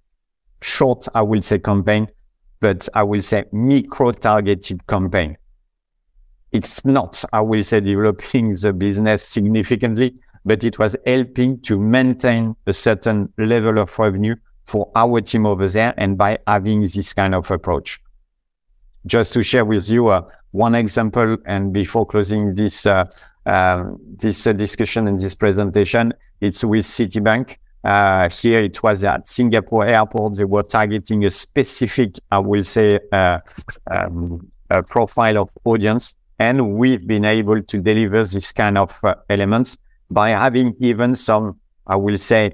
short, 0.61 1.07
I 1.13 1.21
will 1.21 1.41
say 1.41 1.59
campaign, 1.59 2.07
but 2.59 2.87
I 2.93 3.03
will 3.03 3.21
say 3.21 3.45
micro 3.51 4.11
targeted 4.11 4.85
campaign. 4.87 5.37
It's 6.51 6.83
not, 6.83 7.23
I 7.31 7.41
will 7.41 7.63
say, 7.63 7.79
developing 7.79 8.55
the 8.55 8.73
business 8.73 9.23
significantly, 9.23 10.19
but 10.43 10.63
it 10.63 10.77
was 10.77 10.97
helping 11.05 11.61
to 11.61 11.79
maintain 11.79 12.55
a 12.67 12.73
certain 12.73 13.31
level 13.37 13.79
of 13.79 13.97
revenue 13.97 14.35
for 14.65 14.91
our 14.95 15.21
team 15.21 15.45
over 15.45 15.67
there 15.67 15.93
and 15.97 16.17
by 16.17 16.37
having 16.47 16.81
this 16.81 17.13
kind 17.13 17.33
of 17.35 17.49
approach. 17.51 18.01
Just 19.05 19.33
to 19.33 19.43
share 19.43 19.65
with 19.65 19.89
you 19.89 20.07
uh, 20.07 20.21
one 20.51 20.75
example, 20.75 21.37
and 21.45 21.73
before 21.73 22.05
closing 22.05 22.53
this 22.53 22.85
uh, 22.85 23.05
uh, 23.45 23.83
this 24.17 24.45
uh, 24.45 24.53
discussion 24.53 25.07
and 25.07 25.17
this 25.17 25.33
presentation, 25.33 26.13
it's 26.41 26.63
with 26.63 26.83
Citibank. 26.83 27.57
Uh, 27.83 28.29
here 28.29 28.61
it 28.61 28.83
was 28.83 29.03
at 29.03 29.27
Singapore 29.27 29.85
airport. 29.87 30.37
They 30.37 30.43
were 30.45 30.63
targeting 30.63 31.25
a 31.25 31.31
specific, 31.31 32.15
I 32.31 32.37
will 32.37 32.63
say, 32.63 32.99
uh, 33.11 33.39
um, 33.89 34.51
profile 34.87 35.37
of 35.39 35.49
audience, 35.65 36.15
and 36.37 36.75
we've 36.75 37.05
been 37.07 37.25
able 37.25 37.61
to 37.63 37.81
deliver 37.81 38.23
this 38.23 38.51
kind 38.51 38.77
of 38.77 38.99
elements 39.29 39.77
by 40.11 40.29
having 40.29 40.75
even 40.79 41.15
some, 41.15 41.55
I 41.87 41.95
will 41.95 42.17
say, 42.17 42.53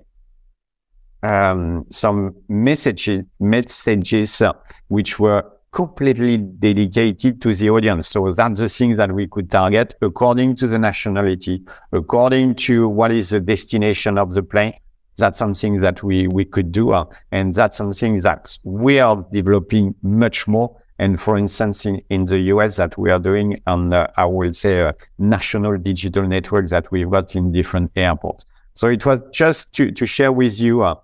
um, 1.23 1.85
some 1.89 2.35
messages, 2.47 3.23
messages 3.39 4.41
uh, 4.41 4.53
which 4.87 5.19
were 5.19 5.43
completely 5.77 6.37
dedicated 6.37 7.39
to 7.39 7.53
the 7.53 7.69
audience. 7.69 8.07
So 8.07 8.31
that's 8.31 8.59
the 8.59 8.67
thing 8.67 8.95
that 8.95 9.11
we 9.11 9.27
could 9.27 9.51
target 9.51 9.93
according 10.01 10.55
to 10.55 10.67
the 10.67 10.79
nationality, 10.79 11.63
according 11.91 12.55
to 12.65 12.87
what 12.87 13.11
is 13.11 13.29
the 13.29 13.39
destination 13.39 14.17
of 14.17 14.33
the 14.33 14.41
plane. 14.41 14.73
That's 15.17 15.37
something 15.37 15.77
that 15.81 16.01
we, 16.01 16.27
we 16.29 16.45
could 16.45 16.71
do. 16.71 16.93
Uh, 16.93 17.05
and 17.31 17.53
that's 17.53 17.77
something 17.77 18.17
that 18.21 18.57
we 18.63 18.99
are 18.99 19.23
developing 19.31 19.93
much 20.01 20.47
more 20.47 20.75
and 20.97 21.21
for 21.21 21.37
instance, 21.37 21.85
in, 21.85 22.01
in 22.09 22.25
the 22.25 22.39
US 22.53 22.77
that 22.77 22.97
we 22.97 23.11
are 23.11 23.19
doing 23.19 23.61
on, 23.67 23.93
uh, 23.93 24.07
I 24.17 24.25
will 24.25 24.53
say, 24.53 24.79
a 24.79 24.95
national 25.19 25.77
digital 25.77 26.27
network 26.27 26.69
that 26.69 26.91
we've 26.91 27.11
got 27.11 27.35
in 27.35 27.51
different 27.51 27.91
airports. 27.95 28.45
So 28.73 28.87
it 28.87 29.05
was 29.05 29.19
just 29.31 29.73
to, 29.73 29.91
to 29.91 30.07
share 30.07 30.31
with 30.31 30.59
you 30.59 30.81
uh, 30.81 30.95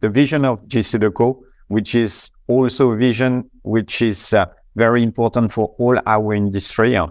the 0.00 0.08
vision 0.08 0.46
of 0.46 0.66
JCDecaux, 0.68 1.38
which 1.72 1.94
is 1.94 2.30
also 2.48 2.90
a 2.90 2.96
vision 2.96 3.48
which 3.62 4.02
is 4.02 4.34
uh, 4.34 4.44
very 4.76 5.02
important 5.02 5.50
for 5.50 5.74
all 5.78 5.98
our 6.06 6.34
industry 6.34 6.94
uh, 6.96 7.06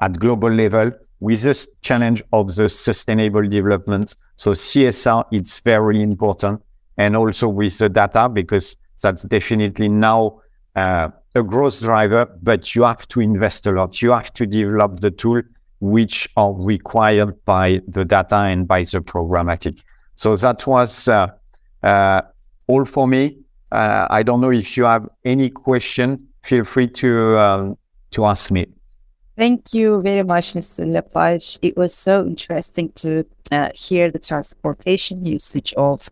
at 0.00 0.18
global 0.20 0.50
level 0.50 0.92
with 1.18 1.42
this 1.42 1.68
challenge 1.82 2.22
of 2.32 2.54
the 2.54 2.68
sustainable 2.68 3.46
development. 3.48 4.14
So 4.36 4.52
CSR, 4.52 5.24
it's 5.32 5.58
very 5.58 6.00
important. 6.00 6.62
And 6.98 7.16
also 7.16 7.48
with 7.48 7.76
the 7.78 7.88
data, 7.88 8.28
because 8.28 8.76
that's 9.02 9.24
definitely 9.24 9.88
now 9.88 10.40
uh, 10.76 11.08
a 11.34 11.42
growth 11.42 11.80
driver, 11.80 12.26
but 12.40 12.76
you 12.76 12.84
have 12.84 13.08
to 13.08 13.20
invest 13.20 13.66
a 13.66 13.72
lot. 13.72 14.00
You 14.00 14.12
have 14.12 14.32
to 14.34 14.46
develop 14.46 15.00
the 15.00 15.10
tool 15.10 15.42
which 15.80 16.28
are 16.36 16.54
required 16.54 17.44
by 17.44 17.80
the 17.88 18.04
data 18.04 18.36
and 18.36 18.68
by 18.68 18.82
the 18.82 19.00
programmatic. 19.00 19.82
So 20.14 20.36
that 20.36 20.64
was 20.64 21.08
uh, 21.08 21.26
uh, 21.82 22.22
all 22.68 22.84
for 22.84 23.08
me. 23.08 23.38
Uh, 23.70 24.06
I 24.10 24.22
don't 24.22 24.40
know 24.40 24.50
if 24.50 24.76
you 24.76 24.84
have 24.84 25.08
any 25.24 25.50
question. 25.50 26.28
Feel 26.44 26.64
free 26.64 26.88
to 26.88 27.38
um, 27.38 27.78
to 28.12 28.24
ask 28.24 28.50
me. 28.50 28.66
Thank 29.36 29.72
you 29.72 30.02
very 30.02 30.24
much, 30.24 30.54
Mr. 30.54 30.84
Lepage. 30.84 31.58
It 31.62 31.76
was 31.76 31.94
so 31.94 32.26
interesting 32.26 32.90
to 32.96 33.24
uh, 33.52 33.70
hear 33.74 34.10
the 34.10 34.18
transportation 34.18 35.24
usage 35.24 35.72
of 35.74 36.10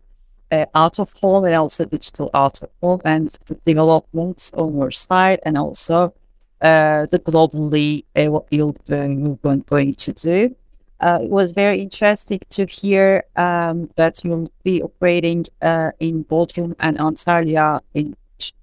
uh, 0.51 0.65
out 0.73 0.99
of 0.99 1.11
home 1.13 1.43
and 1.45 1.55
also 1.55 1.85
digital 1.85 2.29
out 2.33 2.63
of 2.63 2.69
home 2.81 3.01
and 3.03 3.37
the 3.47 3.55
developments 3.65 4.53
on 4.53 4.77
your 4.77 4.91
side 4.91 5.39
and 5.43 5.57
also 5.57 6.13
uh, 6.61 7.05
the 7.07 7.19
globally 7.19 8.05
uh, 8.15 8.31
what 8.31 8.45
you're, 8.49 8.73
uh, 8.91 9.63
going 9.65 9.95
to 9.95 10.13
do. 10.13 10.55
Uh, 10.99 11.19
it 11.23 11.29
was 11.29 11.51
very 11.51 11.81
interesting 11.81 12.39
to 12.49 12.65
hear 12.65 13.23
um, 13.35 13.89
that 13.95 14.23
you'll 14.23 14.51
be 14.63 14.81
operating 14.81 15.45
uh, 15.61 15.91
in 15.99 16.23
Bodrum 16.25 16.75
and 16.79 16.97
Antalya 16.97 17.81
in 17.93 18.15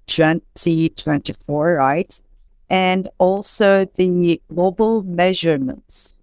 2024, 0.07 1.73
right? 1.75 2.21
And 2.69 3.07
also 3.19 3.85
the 3.95 4.41
global 4.53 5.03
measurements 5.03 6.21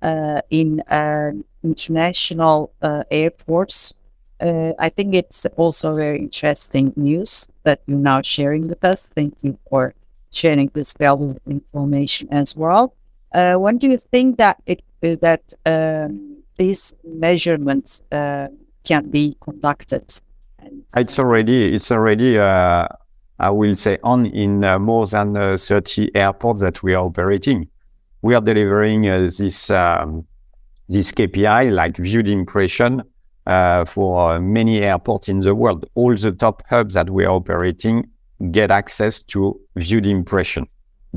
uh, 0.00 0.40
in 0.50 0.82
international 1.62 2.72
airports 3.10 3.94
uh, 4.42 4.72
I 4.78 4.88
think 4.88 5.14
it's 5.14 5.46
also 5.56 5.94
very 5.94 6.18
interesting 6.18 6.92
news 6.96 7.52
that 7.62 7.80
you're 7.86 7.98
now 7.98 8.22
sharing 8.22 8.66
with 8.66 8.84
us. 8.84 9.08
Thank 9.08 9.44
you 9.44 9.56
for 9.70 9.94
sharing 10.32 10.68
this 10.74 10.94
valuable 10.94 11.38
information 11.46 12.28
as 12.32 12.56
well. 12.56 12.94
Uh, 13.32 13.54
when 13.54 13.78
do 13.78 13.88
you 13.88 13.98
think 13.98 14.38
that 14.38 14.60
it 14.66 14.82
uh, 15.02 15.16
that 15.20 15.52
um, 15.66 16.42
these 16.56 16.94
measurements 17.04 18.02
uh, 18.12 18.48
can 18.84 19.10
be 19.10 19.36
conducted? 19.40 20.20
And, 20.58 20.84
it's 20.96 21.18
already 21.18 21.74
it's 21.74 21.90
already 21.90 22.38
uh, 22.38 22.86
I 23.38 23.50
will 23.50 23.74
say 23.74 23.98
on 24.04 24.26
in 24.26 24.64
uh, 24.64 24.78
more 24.78 25.06
than 25.06 25.58
30 25.58 26.14
airports 26.14 26.60
that 26.62 26.82
we 26.82 26.94
are 26.94 27.04
operating. 27.04 27.68
We 28.22 28.34
are 28.34 28.40
delivering 28.40 29.02
this 29.02 29.70
um, 29.70 30.24
this 30.88 31.12
KPI 31.12 31.72
like 31.72 31.96
viewed 31.96 32.28
impression 32.28 33.02
uh, 33.46 33.84
for 33.84 34.38
many 34.38 34.82
airports 34.82 35.28
in 35.28 35.40
the 35.40 35.54
world. 35.54 35.86
All 35.94 36.14
the 36.14 36.32
top 36.32 36.62
hubs 36.68 36.94
that 36.94 37.10
we 37.10 37.24
are 37.24 37.32
operating 37.32 38.08
get 38.50 38.70
access 38.70 39.22
to 39.22 39.60
viewed 39.76 40.06
impression, 40.06 40.66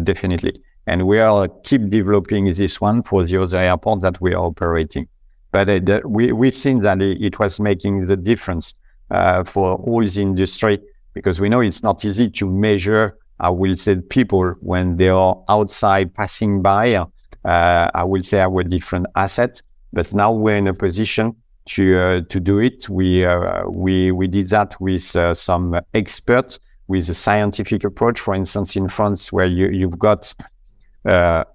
definitely. 0.04 0.62
And 0.88 1.08
we 1.08 1.20
are 1.20 1.48
keep 1.64 1.90
developing 1.90 2.46
this 2.46 2.80
one 2.80 3.04
for 3.04 3.24
the 3.24 3.42
other 3.42 3.58
airports 3.58 4.04
that 4.04 4.22
we 4.22 4.34
are 4.34 4.46
operating. 4.46 5.08
But 5.52 5.90
uh, 5.90 6.00
we, 6.06 6.32
we've 6.32 6.56
seen 6.56 6.82
that 6.82 7.02
it, 7.02 7.40
was 7.40 7.60
making 7.60 8.06
the 8.06 8.18
difference 8.18 8.76
uh, 9.10 9.44
for 9.44 9.76
all 9.76 10.06
the 10.06 10.22
industry 10.22 10.80
because 11.14 11.40
we 11.40 11.50
know 11.50 11.62
it's 11.62 11.82
not 11.82 12.04
easy 12.04 12.30
to 12.30 12.50
measure, 12.50 13.18
I 13.40 13.50
will 13.50 13.76
say, 13.78 13.96
people 13.96 14.54
when 14.60 14.98
they 14.98 15.10
are 15.10 15.42
outside 15.48 16.14
passing 16.14 16.62
by, 16.62 16.96
uh, 16.96 17.08
I 17.46 18.04
will 18.04 18.22
say, 18.22 18.42
our 18.42 18.64
different 18.64 19.08
assets. 19.16 19.64
But 19.94 20.14
now 20.14 20.34
we're 20.34 20.58
in 20.58 20.68
a 20.68 20.74
position 20.74 21.36
to 21.68 22.00
uh, 22.00 22.22
to 22.30 22.40
do 22.40 22.60
it. 22.60 22.90
We 22.90 23.26
uh, 23.26 23.64
we 23.70 24.12
we 24.12 24.28
did 24.28 24.48
that 24.50 24.80
with 24.80 25.16
uh, 25.16 25.34
some 25.34 25.80
experts 25.94 26.60
with 26.88 27.10
a 27.10 27.14
scientific 27.14 27.84
approach. 27.84 28.20
For 28.20 28.36
instance, 28.36 28.76
in 28.76 28.90
France, 28.90 29.32
where 29.32 29.46
you 29.46 29.70
you've 29.70 29.98
got 29.98 30.34
uh, 30.40 30.44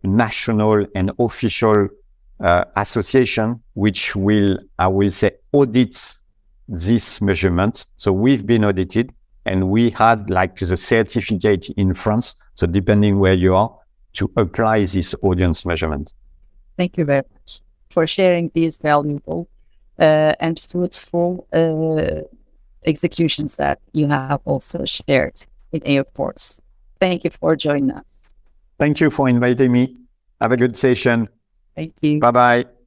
national 0.03 0.87
and 0.95 1.11
official 1.19 1.89
uh, 2.41 2.65
association, 2.77 3.63
which 3.75 4.17
will 4.17 4.59
I 4.79 4.89
will 4.89 5.11
say 5.11 5.33
audit 5.53 6.15
this 6.69 7.21
measurement. 7.21 7.87
So 7.97 8.13
we've 8.13 8.47
been 8.47 8.65
audited, 8.65 9.13
and 9.45 9.69
we 9.69 9.91
had 9.91 10.31
like 10.31 10.59
the 10.59 10.77
certificate 10.77 11.69
in 11.77 11.95
France. 11.95 12.37
So 12.55 12.67
depending 12.67 13.19
where 13.19 13.35
you 13.35 13.55
are, 13.55 13.75
to 14.15 14.31
apply 14.37 14.85
this 14.85 15.15
audience 15.23 15.67
measurement. 15.67 16.13
Thank 16.77 16.97
you 16.97 17.05
very 17.05 17.25
much 17.35 17.61
for 17.91 18.07
sharing 18.07 18.51
these 18.55 18.79
valuable 18.79 19.49
uh, 19.99 20.33
and 20.41 20.59
fruitful 20.59 21.47
uh, 21.53 22.23
executions 22.87 23.57
that 23.57 23.79
you 23.93 24.09
have 24.09 24.41
also 24.45 24.85
shared 24.85 25.45
in 25.73 25.83
airports. 25.85 26.61
Thank 26.99 27.25
you 27.25 27.31
for 27.31 27.57
joining 27.57 27.91
us. 27.91 28.30
Thank 28.81 28.99
you 28.99 29.11
for 29.11 29.29
inviting 29.29 29.73
me. 29.73 29.95
Have 30.40 30.53
a 30.53 30.57
good 30.57 30.75
session. 30.75 31.29
Thank 31.77 31.95
you. 32.01 32.19
Bye 32.19 32.31
bye. 32.31 32.80